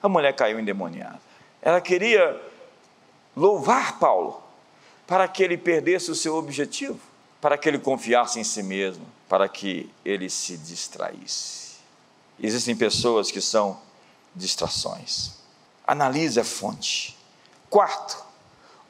[0.00, 1.25] A mulher caiu endemoniada.
[1.66, 2.40] Ela queria
[3.36, 4.40] louvar Paulo
[5.04, 7.00] para que ele perdesse o seu objetivo,
[7.40, 11.78] para que ele confiasse em si mesmo, para que ele se distraísse.
[12.38, 13.80] Existem pessoas que são
[14.32, 15.32] distrações.
[15.84, 17.18] Analise a fonte.
[17.68, 18.24] Quarto,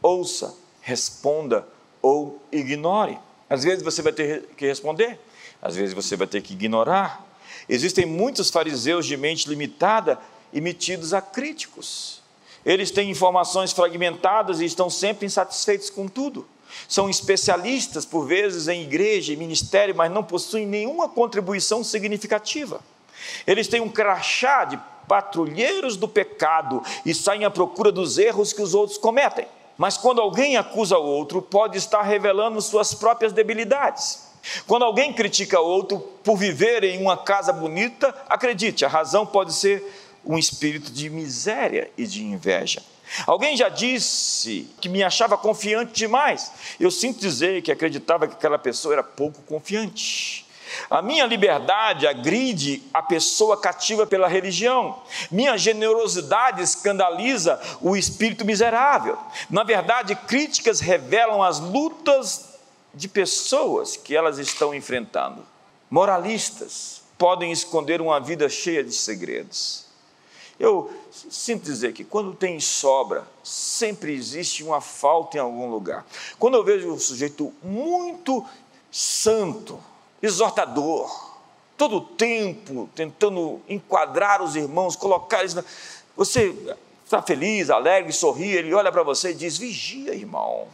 [0.02, 1.66] ouça, responda
[2.02, 3.18] ou ignore.
[3.48, 5.18] Às vezes você vai ter que responder,
[5.62, 7.24] às vezes você vai ter que ignorar.
[7.70, 10.20] Existem muitos fariseus de mente limitada
[10.52, 12.25] e metidos a críticos.
[12.66, 16.44] Eles têm informações fragmentadas e estão sempre insatisfeitos com tudo.
[16.88, 22.80] São especialistas, por vezes, em igreja e ministério, mas não possuem nenhuma contribuição significativa.
[23.46, 28.60] Eles têm um crachá de patrulheiros do pecado e saem à procura dos erros que
[28.60, 29.46] os outros cometem.
[29.78, 34.26] Mas quando alguém acusa o outro, pode estar revelando suas próprias debilidades.
[34.66, 39.84] Quando alguém critica outro por viver em uma casa bonita, acredite, a razão pode ser
[40.26, 42.82] um espírito de miséria e de inveja.
[43.26, 46.50] Alguém já disse que me achava confiante demais.
[46.78, 50.44] Eu sinto dizer que acreditava que aquela pessoa era pouco confiante.
[50.90, 55.00] A minha liberdade agride a pessoa cativa pela religião.
[55.30, 59.16] Minha generosidade escandaliza o espírito miserável.
[59.48, 62.56] Na verdade, críticas revelam as lutas
[62.92, 65.46] de pessoas que elas estão enfrentando.
[65.88, 69.85] Moralistas podem esconder uma vida cheia de segredos.
[70.58, 76.06] Eu sinto dizer que quando tem sobra, sempre existe uma falta em algum lugar.
[76.38, 78.44] Quando eu vejo um sujeito muito
[78.90, 79.78] santo,
[80.22, 81.34] exortador,
[81.76, 85.52] todo o tempo tentando enquadrar os irmãos, colocar eles.
[85.52, 85.62] Na...
[86.16, 86.56] Você
[87.04, 90.68] está feliz, alegre, sorri, ele olha para você e diz: Vigia, irmão.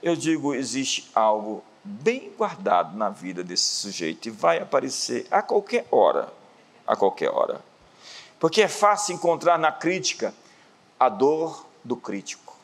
[0.00, 5.88] Eu digo: existe algo bem guardado na vida desse sujeito e vai aparecer a qualquer
[5.90, 6.39] hora
[6.90, 7.64] a qualquer hora.
[8.40, 10.34] Porque é fácil encontrar na crítica
[10.98, 12.56] a dor do crítico.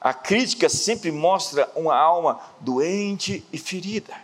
[0.00, 4.14] A crítica sempre mostra uma alma doente e ferida.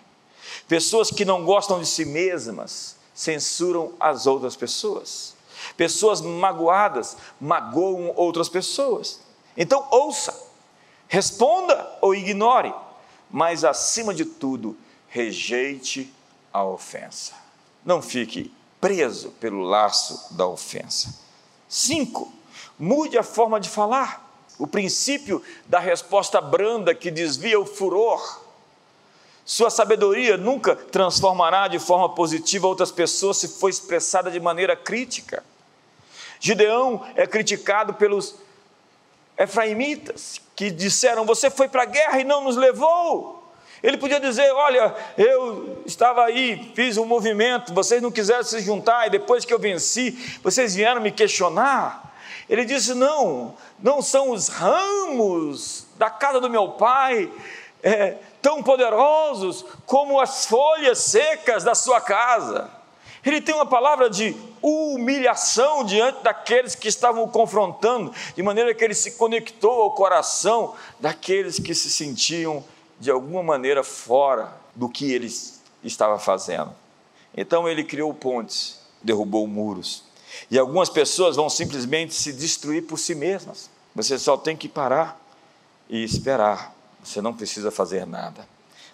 [0.69, 5.35] Pessoas que não gostam de si mesmas censuram as outras pessoas.
[5.77, 9.21] Pessoas magoadas magoam outras pessoas.
[9.57, 10.41] Então, ouça,
[11.09, 12.73] responda ou ignore,
[13.29, 14.77] mas acima de tudo,
[15.09, 16.13] rejeite
[16.53, 17.48] a ofensa.
[17.89, 21.09] Não fique preso pelo laço da ofensa.
[21.67, 22.31] Cinco,
[22.79, 24.31] mude a forma de falar.
[24.59, 28.43] O princípio da resposta branda que desvia o furor.
[29.43, 35.43] Sua sabedoria nunca transformará de forma positiva outras pessoas se for expressada de maneira crítica.
[36.39, 38.35] Gideão é criticado pelos
[39.39, 43.38] efraimitas que disseram: Você foi para a guerra e não nos levou.
[43.83, 49.07] Ele podia dizer: Olha, eu estava aí, fiz um movimento, vocês não quiseram se juntar,
[49.07, 50.11] e depois que eu venci,
[50.43, 52.15] vocês vieram me questionar.
[52.49, 57.31] Ele disse: Não, não são os ramos da casa do meu pai
[57.83, 62.71] é, tão poderosos como as folhas secas da sua casa.
[63.25, 68.83] Ele tem uma palavra de humilhação diante daqueles que estavam o confrontando, de maneira que
[68.83, 72.65] ele se conectou ao coração daqueles que se sentiam
[72.99, 75.29] de alguma maneira fora do que ele
[75.83, 76.75] estava fazendo.
[77.37, 80.05] Então ele criou pontes, derrubou muros.
[80.51, 83.71] E algumas pessoas vão simplesmente se destruir por si mesmas.
[83.95, 85.21] Você só tem que parar
[85.89, 86.75] e esperar.
[87.03, 88.47] Você não precisa fazer nada.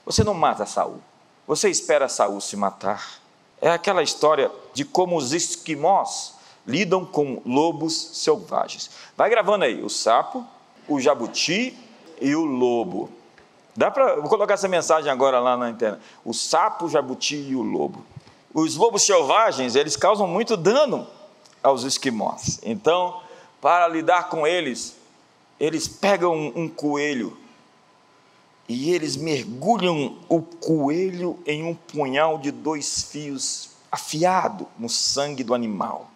[0.04, 1.00] Você não mata Saul.
[1.46, 3.20] Você espera Saul se matar.
[3.60, 6.34] É aquela história de como os esquimós
[6.66, 8.90] lidam com lobos selvagens.
[9.16, 10.44] Vai gravando aí o sapo,
[10.88, 11.76] o jabuti
[12.20, 13.10] e o lobo.
[13.76, 16.00] Dá para vou colocar essa mensagem agora lá na internet.
[16.24, 18.04] O sapo, o jabuti e o lobo.
[18.52, 21.06] Os lobos selvagens, eles causam muito dano
[21.60, 22.60] aos esquimós.
[22.62, 23.20] Então,
[23.60, 24.96] para lidar com eles,
[25.58, 27.36] eles pegam um, um coelho
[28.68, 35.54] e eles mergulham o coelho em um punhal de dois fios afiado no sangue do
[35.54, 36.10] animal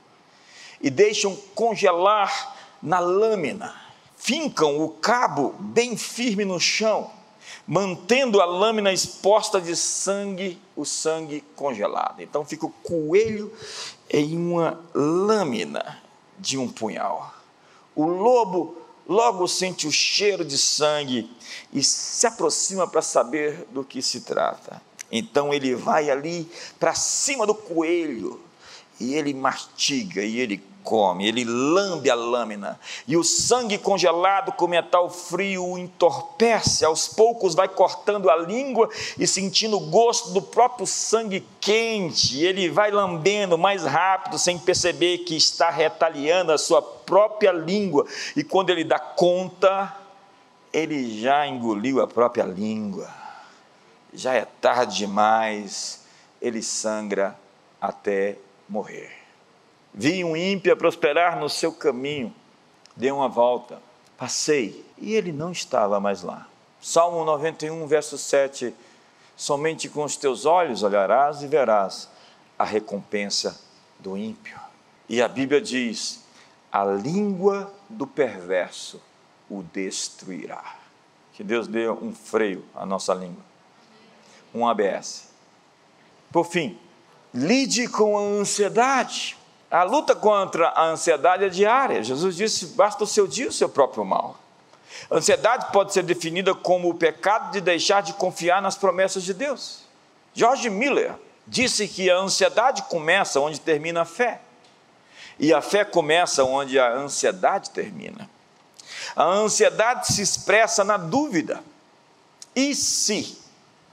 [0.81, 3.75] e deixam congelar na lâmina.
[4.17, 7.18] Fincam o cabo bem firme no chão
[7.69, 12.23] mantendo a lâmina exposta de sangue, o sangue congelado.
[12.23, 13.53] Então fica o coelho
[14.09, 16.03] em uma lâmina
[16.39, 17.35] de um punhal.
[17.95, 21.31] O lobo logo sente o cheiro de sangue
[21.71, 24.81] e se aproxima para saber do que se trata.
[25.13, 26.51] Então ele vai ali
[26.81, 28.41] para cima do coelho
[28.99, 34.67] e ele mastiga e ele come, ele lambe a lâmina, e o sangue congelado com
[34.67, 40.41] metal frio o entorpece, aos poucos vai cortando a língua e sentindo o gosto do
[40.41, 46.81] próprio sangue quente, ele vai lambendo mais rápido, sem perceber que está retaliando a sua
[46.81, 49.95] própria língua, e quando ele dá conta,
[50.73, 53.13] ele já engoliu a própria língua,
[54.15, 56.07] já é tarde demais,
[56.41, 57.39] ele sangra
[57.79, 59.18] até morrer.
[60.01, 62.33] Vi um ímpio prosperar no seu caminho,
[62.95, 63.83] dei uma volta,
[64.17, 66.47] passei e ele não estava mais lá.
[66.81, 68.73] Salmo 91, verso 7:
[69.37, 72.09] Somente com os teus olhos olharás e verás
[72.57, 73.61] a recompensa
[73.99, 74.57] do ímpio.
[75.09, 76.23] E a Bíblia diz:
[76.71, 79.03] a língua do perverso
[79.51, 80.77] o destruirá.
[81.33, 83.43] Que Deus dê um freio à nossa língua,
[84.55, 85.27] um ABS.
[86.31, 86.79] Por fim,
[87.35, 89.37] lide com a ansiedade.
[89.71, 92.03] A luta contra a ansiedade é diária.
[92.03, 94.39] Jesus disse: basta o seu dia o seu próprio mal.
[95.11, 99.35] A ansiedade pode ser definida como o pecado de deixar de confiar nas promessas de
[99.35, 99.81] Deus.
[100.35, 101.15] George Miller
[101.47, 104.41] disse que a ansiedade começa onde termina a fé,
[105.39, 108.29] e a fé começa onde a ansiedade termina.
[109.15, 111.63] A ansiedade se expressa na dúvida.
[112.55, 113.39] E se?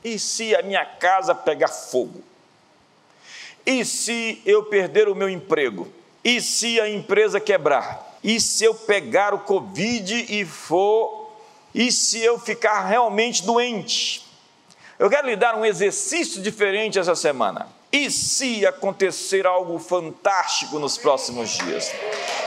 [0.03, 2.23] E se a minha casa pegar fogo?
[3.65, 5.87] E se eu perder o meu emprego?
[6.23, 8.17] E se a empresa quebrar?
[8.23, 11.31] E se eu pegar o Covid e for?
[11.73, 14.25] E se eu ficar realmente doente?
[14.97, 17.67] Eu quero lhe dar um exercício diferente essa semana.
[17.91, 21.91] E se acontecer algo fantástico nos próximos dias?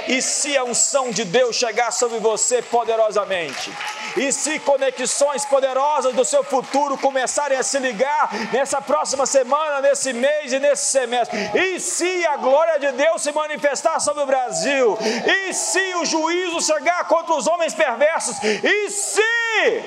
[0.06, 3.70] E se a unção de Deus chegar sobre você poderosamente?
[4.18, 10.12] E se conexões poderosas do seu futuro começarem a se ligar nessa próxima semana, nesse
[10.12, 11.38] mês e nesse semestre?
[11.54, 14.98] E se a glória de Deus se manifestar sobre o Brasil?
[15.26, 18.36] E se o juízo chegar contra os homens perversos?
[18.42, 19.82] E se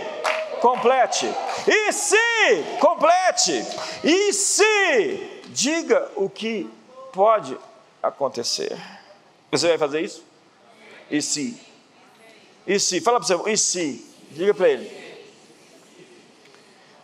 [0.61, 1.29] complete?
[1.67, 3.65] E se complete?
[4.03, 6.69] E se diga o que
[7.11, 7.57] pode
[8.01, 8.77] acontecer.
[9.51, 10.23] Você vai fazer isso?
[11.09, 11.59] E se?
[12.65, 13.01] E se?
[13.01, 14.10] Fala para você, e se?
[14.31, 15.01] Diga para ele.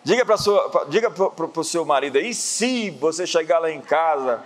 [0.03, 4.41] Diga para sua, diga para o seu marido, e se você chegar lá em casa?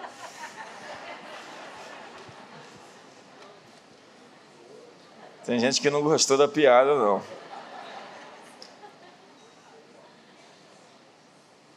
[5.46, 7.22] Tem gente que não gostou da piada, não.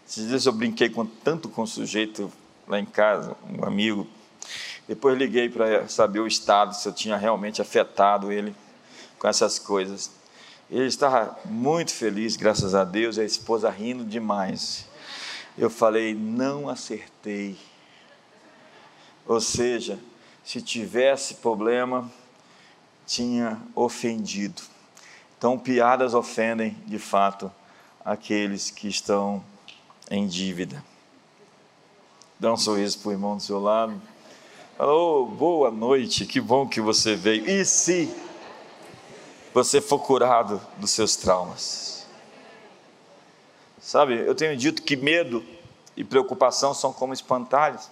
[0.08, 2.32] Esses dias eu brinquei com, tanto com o sujeito
[2.66, 4.06] lá em casa, um amigo.
[4.88, 8.54] Depois liguei para saber o estado, se eu tinha realmente afetado ele
[9.18, 10.23] com essas coisas.
[10.70, 14.86] Ele estava muito feliz, graças a Deus, e a esposa rindo demais.
[15.56, 17.56] Eu falei, não acertei.
[19.26, 19.98] Ou seja,
[20.42, 22.10] se tivesse problema,
[23.06, 24.62] tinha ofendido.
[25.36, 27.52] Então, piadas ofendem, de fato,
[28.04, 29.44] aqueles que estão
[30.10, 30.82] em dívida.
[32.38, 34.00] Dá um sorriso para o irmão do seu lado.
[34.76, 37.48] Fala, oh, boa noite, que bom que você veio.
[37.48, 38.12] E se
[39.54, 42.04] você for curado dos seus traumas?
[43.80, 45.44] Sabe, eu tenho dito que medo
[45.96, 47.88] e preocupação são como espantalhos.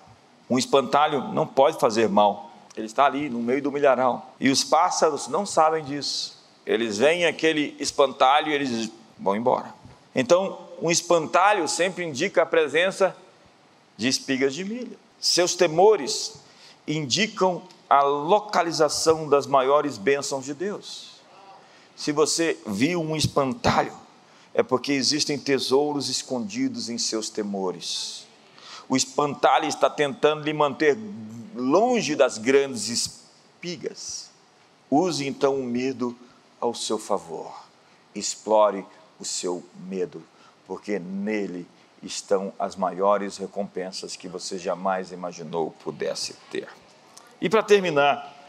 [0.50, 4.34] Um espantalho não pode fazer mal, ele está ali no meio do milharal.
[4.40, 6.42] E os pássaros não sabem disso.
[6.66, 9.72] Eles veem aquele espantalho e eles vão embora.
[10.14, 13.16] Então, um espantalho sempre indica a presença
[13.96, 14.98] de espigas de milho.
[15.20, 16.34] Seus temores
[16.88, 21.11] indicam a localização das maiores bênçãos de Deus.
[21.96, 23.92] Se você viu um espantalho,
[24.54, 28.26] é porque existem tesouros escondidos em seus temores.
[28.88, 30.98] O espantalho está tentando lhe manter
[31.54, 34.30] longe das grandes espigas.
[34.90, 36.16] Use então o medo
[36.60, 37.64] ao seu favor.
[38.14, 38.84] Explore
[39.18, 40.22] o seu medo,
[40.66, 41.66] porque nele
[42.02, 46.68] estão as maiores recompensas que você jamais imaginou pudesse ter.
[47.40, 48.41] E para terminar,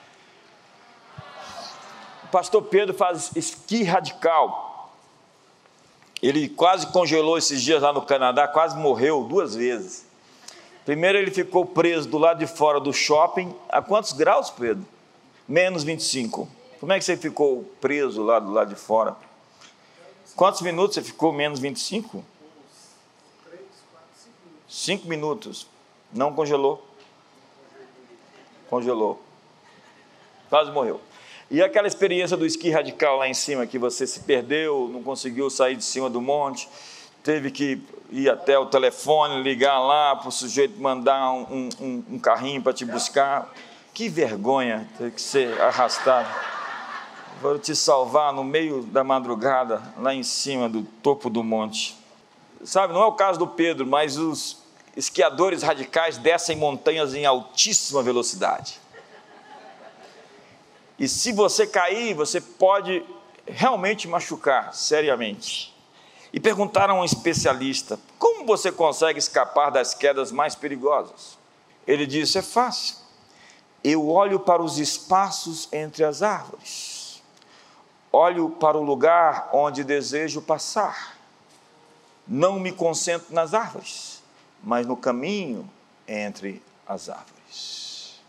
[2.33, 4.91] pastor Pedro faz esqui radical.
[6.19, 10.03] Ele quase congelou esses dias lá no Canadá, quase morreu duas vezes.
[10.83, 13.53] Primeiro ele ficou preso do lado de fora do shopping.
[13.69, 14.83] A quantos graus, Pedro?
[15.47, 16.49] Menos 25.
[16.79, 19.15] Como é que você ficou preso lá do lado de fora?
[20.35, 22.25] Quantos minutos você ficou menos 25?
[24.67, 25.67] Cinco minutos.
[26.11, 26.83] Não congelou?
[28.71, 29.21] Congelou.
[30.49, 30.99] Quase morreu.
[31.53, 35.51] E aquela experiência do esqui radical lá em cima, que você se perdeu, não conseguiu
[35.51, 36.67] sair de cima do monte,
[37.21, 37.79] teve que
[38.09, 42.73] ir até o telefone, ligar lá para o sujeito mandar um, um, um carrinho para
[42.73, 43.53] te buscar.
[43.93, 46.27] Que vergonha ter que ser arrastado.
[47.39, 51.95] Vou te salvar no meio da madrugada, lá em cima do topo do monte.
[52.63, 54.63] Sabe, não é o caso do Pedro, mas os,
[54.95, 58.79] esquiadores radicais descem montanhas em altíssima velocidade.
[60.97, 63.03] E se você cair, você pode
[63.45, 65.73] realmente machucar seriamente.
[66.31, 71.37] E perguntaram a um especialista: como você consegue escapar das quedas mais perigosas?
[71.85, 72.97] Ele disse: é fácil.
[73.83, 77.21] Eu olho para os espaços entre as árvores,
[78.11, 81.17] olho para o lugar onde desejo passar,
[82.25, 84.13] não me concentro nas árvores
[84.63, 85.69] mas no caminho
[86.07, 88.21] entre as árvores.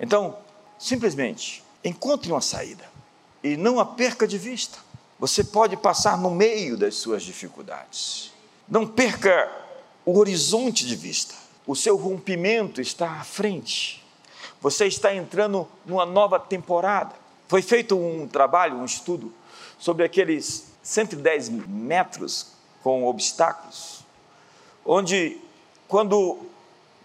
[0.00, 0.38] Então,
[0.78, 2.84] simplesmente, encontre uma saída
[3.42, 4.78] e não a perca de vista.
[5.18, 8.32] Você pode passar no meio das suas dificuldades.
[8.68, 9.50] Não perca
[10.04, 11.34] o horizonte de vista.
[11.66, 14.04] O seu rompimento está à frente.
[14.60, 17.14] Você está entrando numa nova temporada.
[17.48, 19.32] Foi feito um trabalho, um estudo
[19.78, 22.48] sobre aqueles 110 metros
[22.82, 24.00] com obstáculos,
[24.84, 25.38] onde
[25.86, 26.38] quando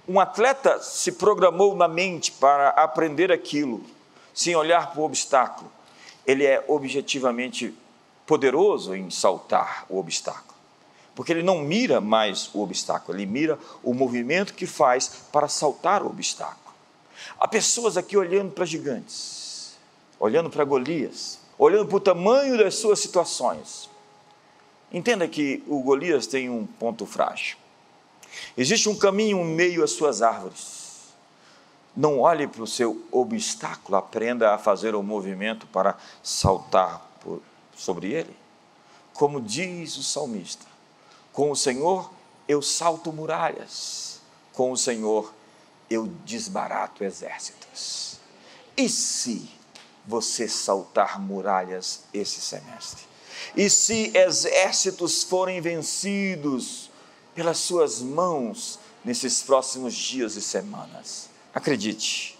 [0.07, 3.83] um atleta se programou na mente para aprender aquilo,
[4.33, 5.71] sem olhar para o obstáculo,
[6.25, 7.73] ele é objetivamente
[8.25, 10.53] poderoso em saltar o obstáculo.
[11.15, 16.01] Porque ele não mira mais o obstáculo, ele mira o movimento que faz para saltar
[16.01, 16.73] o obstáculo.
[17.39, 19.75] Há pessoas aqui olhando para gigantes,
[20.19, 23.89] olhando para Golias, olhando para o tamanho das suas situações.
[24.91, 27.57] Entenda que o Golias tem um ponto frágil.
[28.57, 30.82] Existe um caminho em meio às suas árvores.
[31.95, 37.41] Não olhe para o seu obstáculo, aprenda a fazer o movimento para saltar por,
[37.75, 38.35] sobre ele.
[39.13, 40.65] Como diz o salmista:
[41.31, 42.11] com o Senhor
[42.47, 44.19] eu salto muralhas,
[44.53, 45.31] com o Senhor
[45.89, 48.19] eu desbarato exércitos.
[48.75, 49.49] E se
[50.05, 53.03] você saltar muralhas esse semestre?
[53.55, 56.89] E se exércitos forem vencidos
[57.35, 61.32] pelas suas mãos nesses próximos dias e semanas?
[61.53, 62.37] Acredite,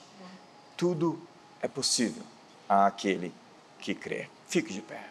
[0.76, 1.20] tudo
[1.62, 2.24] é possível
[2.68, 3.32] àquele
[3.80, 4.28] que crê.
[4.48, 5.08] Fique de pé.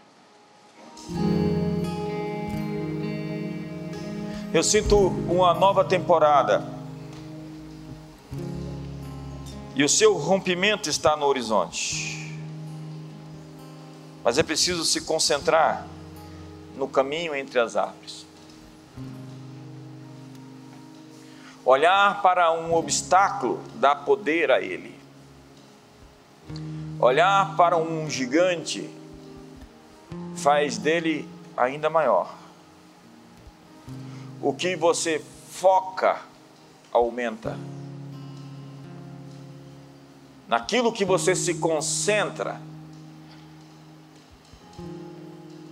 [4.52, 6.62] Eu sinto uma nova temporada.
[9.74, 12.36] E o seu rompimento está no horizonte.
[14.22, 15.86] Mas é preciso se concentrar
[16.76, 18.26] no caminho entre as árvores.
[21.64, 25.00] Olhar para um obstáculo dá poder a ele.
[26.98, 28.90] Olhar para um gigante
[30.36, 32.34] faz dele ainda maior.
[34.40, 36.20] O que você foca
[36.92, 37.56] aumenta.
[40.48, 42.60] Naquilo que você se concentra,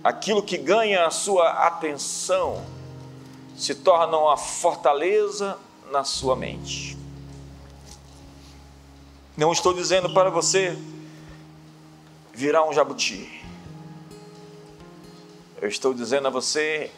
[0.03, 2.65] aquilo que ganha a sua atenção
[3.55, 5.57] se torna uma fortaleza
[5.91, 6.97] na sua mente.
[9.35, 10.77] Não estou dizendo para você
[12.33, 13.43] virar um jabuti.
[15.61, 16.91] Eu estou dizendo a você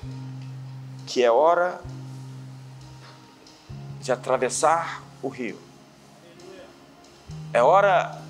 [1.08, 1.82] que é hora
[4.00, 5.60] de atravessar o rio.
[7.52, 8.22] É hora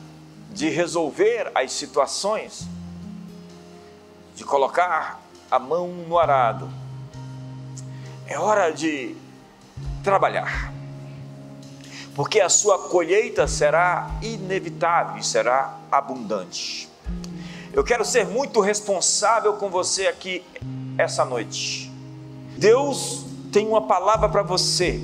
[0.52, 2.68] de resolver as situações,
[4.36, 5.20] de colocar
[5.52, 6.70] a mão no arado.
[8.26, 9.16] É hora de
[10.04, 10.72] trabalhar.
[12.16, 16.88] Porque a sua colheita será inevitável e será abundante.
[17.72, 20.44] Eu quero ser muito responsável com você aqui
[20.96, 21.92] essa noite.
[22.56, 25.02] Deus tem uma palavra para você.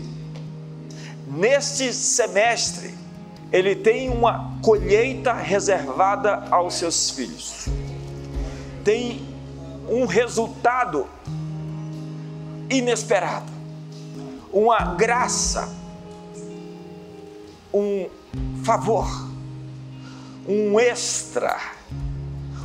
[1.25, 2.93] Neste semestre,
[3.51, 7.65] Ele tem uma colheita reservada aos seus filhos.
[8.83, 9.27] Tem
[9.89, 11.07] um resultado
[12.69, 13.58] inesperado
[14.51, 15.69] uma graça,
[17.73, 18.09] um
[18.63, 19.07] favor,
[20.47, 21.57] um extra,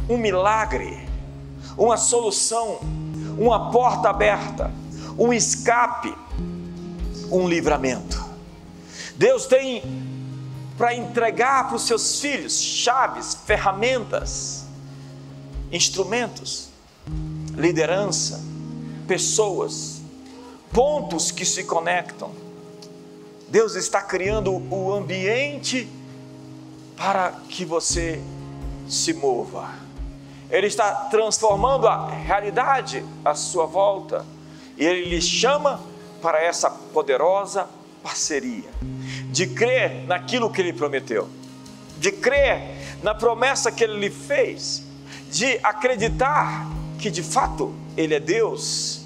[0.08, 1.06] um milagre,
[1.76, 2.78] uma solução,
[3.38, 4.72] uma porta aberta,
[5.18, 6.14] um escape,
[7.30, 8.24] um livramento.
[9.16, 9.82] Deus tem
[10.76, 14.64] para entregar para os seus filhos chaves, ferramentas,
[15.70, 16.68] instrumentos,
[17.54, 18.40] liderança,
[19.06, 19.93] pessoas,
[20.74, 22.32] pontos que se conectam.
[23.48, 25.88] Deus está criando o ambiente
[26.96, 28.20] para que você
[28.88, 29.70] se mova.
[30.50, 34.26] Ele está transformando a realidade à sua volta
[34.76, 35.80] e ele lhe chama
[36.20, 37.68] para essa poderosa
[38.02, 38.68] parceria
[39.30, 41.28] de crer naquilo que ele prometeu,
[41.98, 44.82] de crer na promessa que ele lhe fez,
[45.30, 46.66] de acreditar
[46.98, 49.03] que de fato ele é Deus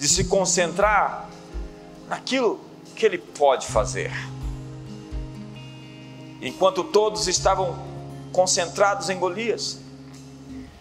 [0.00, 1.28] de se concentrar
[2.08, 2.58] naquilo
[2.96, 4.10] que ele pode fazer.
[6.40, 7.78] Enquanto todos estavam
[8.32, 9.78] concentrados em Golias,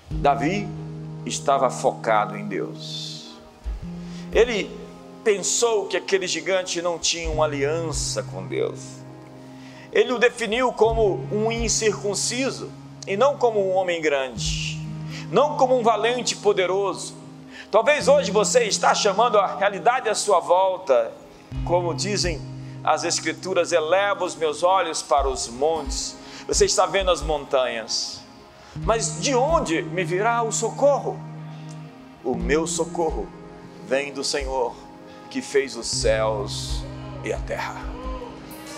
[0.10, 0.66] Davi
[1.26, 3.36] estava focado em Deus.
[4.32, 4.72] Ele
[5.22, 8.80] pensou que aquele gigante não tinha uma aliança com Deus.
[9.92, 12.72] Ele o definiu como um incircunciso
[13.06, 14.80] e não como um homem grande,
[15.30, 17.19] não como um valente poderoso,
[17.72, 21.12] Talvez hoje você está chamando a realidade à sua volta,
[21.64, 22.42] como dizem
[22.84, 26.18] as Escrituras, eleva os meus olhos para os montes.
[26.48, 28.22] Você está vendo as montanhas,
[28.78, 31.20] mas de onde me virá o socorro?
[32.24, 33.30] O meu socorro
[33.86, 34.74] vem do Senhor
[35.30, 36.84] que fez os céus
[37.24, 37.76] e a terra.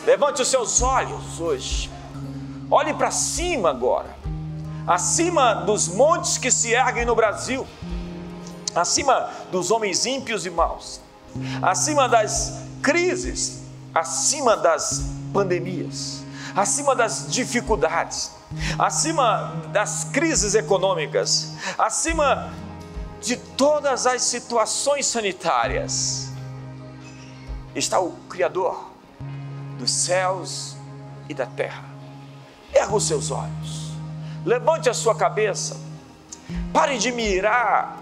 [0.06, 1.90] Levante os seus olhos hoje,
[2.70, 4.20] olhe para cima agora.
[4.86, 7.66] acima dos montes que se erguem no Brasil,
[8.76, 11.02] acima dos homens ímpios e maus,
[11.62, 13.62] acima das crises,
[13.94, 15.04] acima das
[15.34, 16.24] pandemias,
[16.56, 18.32] acima das dificuldades,
[18.78, 22.52] acima das crises econômicas, acima
[23.22, 26.32] de todas as situações sanitárias,
[27.76, 28.92] está o Criador
[29.78, 30.76] dos céus
[31.30, 31.86] e da terra.
[32.74, 33.92] Erra os seus olhos,
[34.46, 35.78] levante a sua cabeça,
[36.74, 38.01] pare de mirar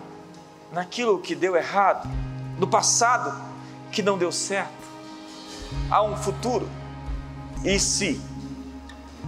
[0.72, 2.10] naquilo que deu errado,
[2.58, 3.34] no passado
[3.92, 4.88] que não deu certo.
[5.90, 6.70] Há um futuro.
[7.64, 8.22] E se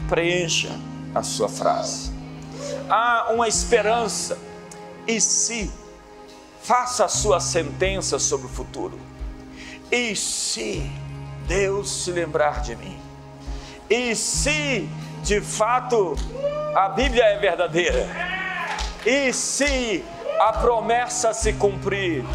[0.07, 0.69] preencha
[1.13, 2.11] a sua frase.
[2.89, 4.37] Há uma esperança.
[5.07, 5.71] E se
[6.61, 8.99] faça a sua sentença sobre o futuro.
[9.91, 10.89] E se
[11.47, 12.97] Deus se lembrar de mim?
[13.89, 14.87] E se
[15.23, 16.15] de fato
[16.75, 18.07] a Bíblia é verdadeira?
[19.05, 20.05] E se
[20.41, 22.25] a promessa se cumprir?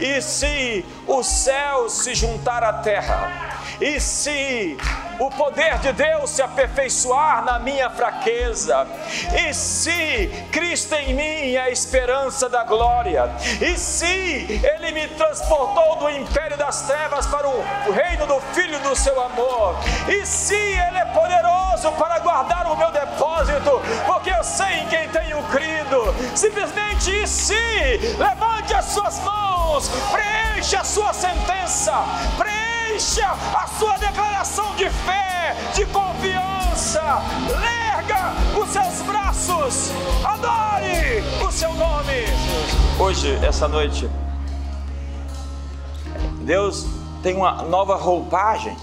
[0.00, 3.30] E se o céu se juntar à terra?
[3.80, 4.76] E se
[5.18, 8.86] o poder de Deus se aperfeiçoar na minha fraqueza,
[9.46, 15.96] e se Cristo em mim é a esperança da glória, e se Ele me transportou
[15.96, 19.76] do império das trevas para o reino do Filho do seu amor,
[20.08, 25.08] e se Ele é poderoso para guardar o meu depósito, porque eu sei em quem
[25.32, 27.54] tenho crido, simplesmente se,
[28.18, 32.04] levante as suas mãos, preencha a sua sentença,
[32.36, 37.22] preencha a sua declaração de fé, de confiança.
[37.48, 39.90] Lerga os seus braços.
[40.22, 42.26] Adore o seu nome.
[42.98, 44.10] Hoje, essa noite,
[46.42, 46.86] Deus
[47.22, 48.76] tem uma nova roupagem.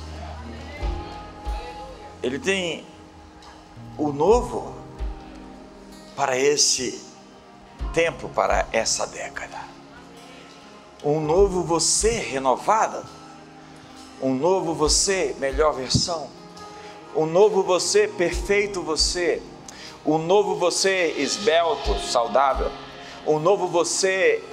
[2.23, 2.83] Ele tem
[3.97, 4.78] o novo
[6.19, 7.01] para esse
[7.93, 9.57] tempo, para essa década.
[11.01, 13.05] Um novo você renovado
[14.21, 16.27] um novo você, melhor versão,
[17.15, 19.41] um novo você, perfeito você,
[20.05, 22.69] um novo você, esbelto, saudável,
[23.25, 24.43] um novo você,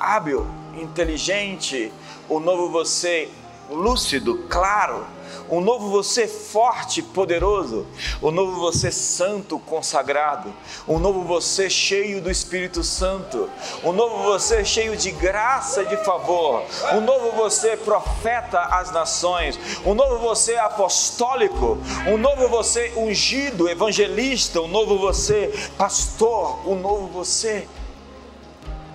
[0.00, 0.44] hábil,
[0.74, 1.92] inteligente,
[2.28, 3.30] um novo você,
[3.70, 5.06] lúcido, claro,
[5.50, 7.86] um novo você forte, poderoso,
[8.22, 10.52] um novo você santo, consagrado,
[10.86, 13.50] um novo você cheio do Espírito Santo,
[13.84, 16.62] um novo você cheio de graça e de favor,
[16.94, 24.60] um novo você profeta às nações, um novo você apostólico, um novo você ungido, evangelista,
[24.60, 27.68] um novo você pastor, um novo você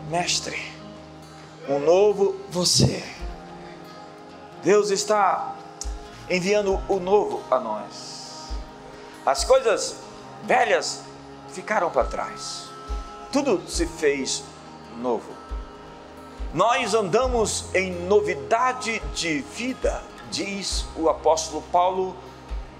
[0.09, 0.61] mestre,
[1.67, 3.03] um novo você.
[4.63, 5.56] Deus está
[6.29, 8.49] enviando o novo a nós.
[9.25, 9.97] As coisas
[10.43, 11.01] velhas
[11.49, 12.69] ficaram para trás,
[13.31, 14.43] tudo se fez
[14.97, 15.37] novo.
[16.53, 20.01] Nós andamos em novidade de vida,
[20.31, 22.15] diz o apóstolo Paulo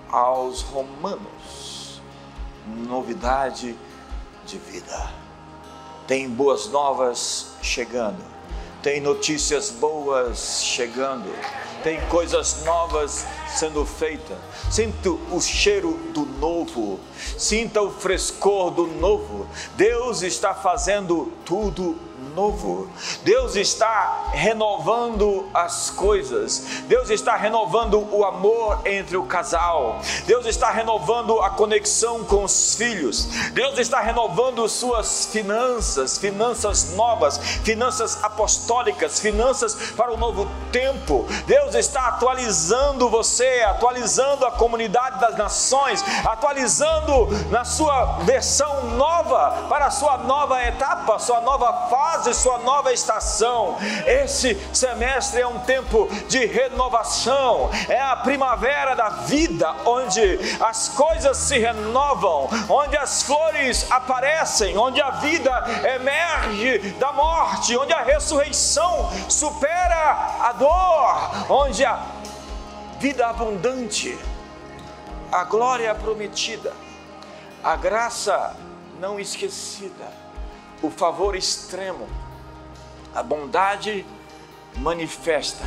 [0.09, 2.01] aos Romanos.
[2.65, 3.77] Novidade
[4.45, 5.11] de vida.
[6.07, 8.23] Tem boas novas chegando,
[8.88, 11.29] tem notícias boas chegando
[11.83, 14.38] tem coisas novas sendo feitas.
[14.69, 16.99] Sinta o cheiro do novo,
[17.38, 19.47] sinta o frescor do novo.
[19.75, 22.88] Deus está fazendo tudo novo.
[23.24, 26.84] Deus está renovando as coisas.
[26.88, 29.99] Deus está renovando o amor entre o casal.
[30.26, 33.26] Deus está renovando a conexão com os filhos.
[33.53, 41.26] Deus está renovando suas finanças, finanças novas, finanças apostólicas, finanças para o novo tempo.
[41.45, 49.88] Deus está atualizando você, atualizando a comunidade das nações, atualizando na sua versão nova para
[49.88, 53.78] a sua nova etapa, sua nova fase fase, sua nova estação.
[54.05, 61.38] Esse semestre é um tempo de renovação, é a primavera da vida, onde as coisas
[61.38, 65.51] se renovam, onde as flores aparecem, onde a vida
[65.95, 71.99] emerge da morte, onde a ressurreição supera a dor, onde a
[72.99, 74.18] vida abundante,
[75.32, 76.74] a glória prometida,
[77.64, 78.55] a graça
[78.99, 80.26] não esquecida
[80.82, 82.07] o favor extremo,
[83.13, 84.05] a bondade
[84.75, 85.65] manifesta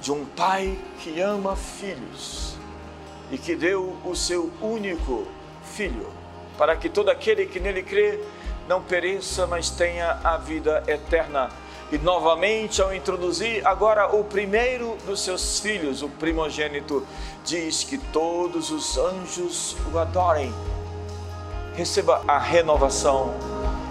[0.00, 2.56] de um pai que ama filhos
[3.30, 5.26] e que deu o seu único
[5.74, 6.16] filho
[6.56, 8.20] para que todo aquele que nele crê
[8.68, 11.50] não pereça, mas tenha a vida eterna.
[11.92, 17.06] E novamente, ao introduzir agora o primeiro dos seus filhos, o primogênito,
[17.44, 20.52] diz que todos os anjos o adorem
[21.74, 23.34] receba a renovação,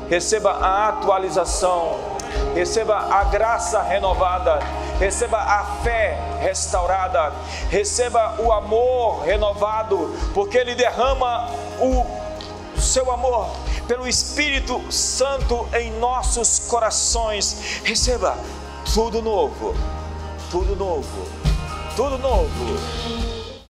[0.10, 1.98] receba a atualização,
[2.54, 4.60] receba a graça renovada,
[5.00, 7.34] receba a fé restaurada,
[7.70, 11.50] receba o amor renovado, porque Ele derrama
[11.80, 12.06] o
[12.80, 13.50] seu amor
[13.88, 17.82] pelo Espírito Santo em nossos corações.
[17.84, 18.38] Receba
[18.94, 19.76] tudo novo,
[20.50, 21.28] tudo novo,
[21.96, 23.35] tudo novo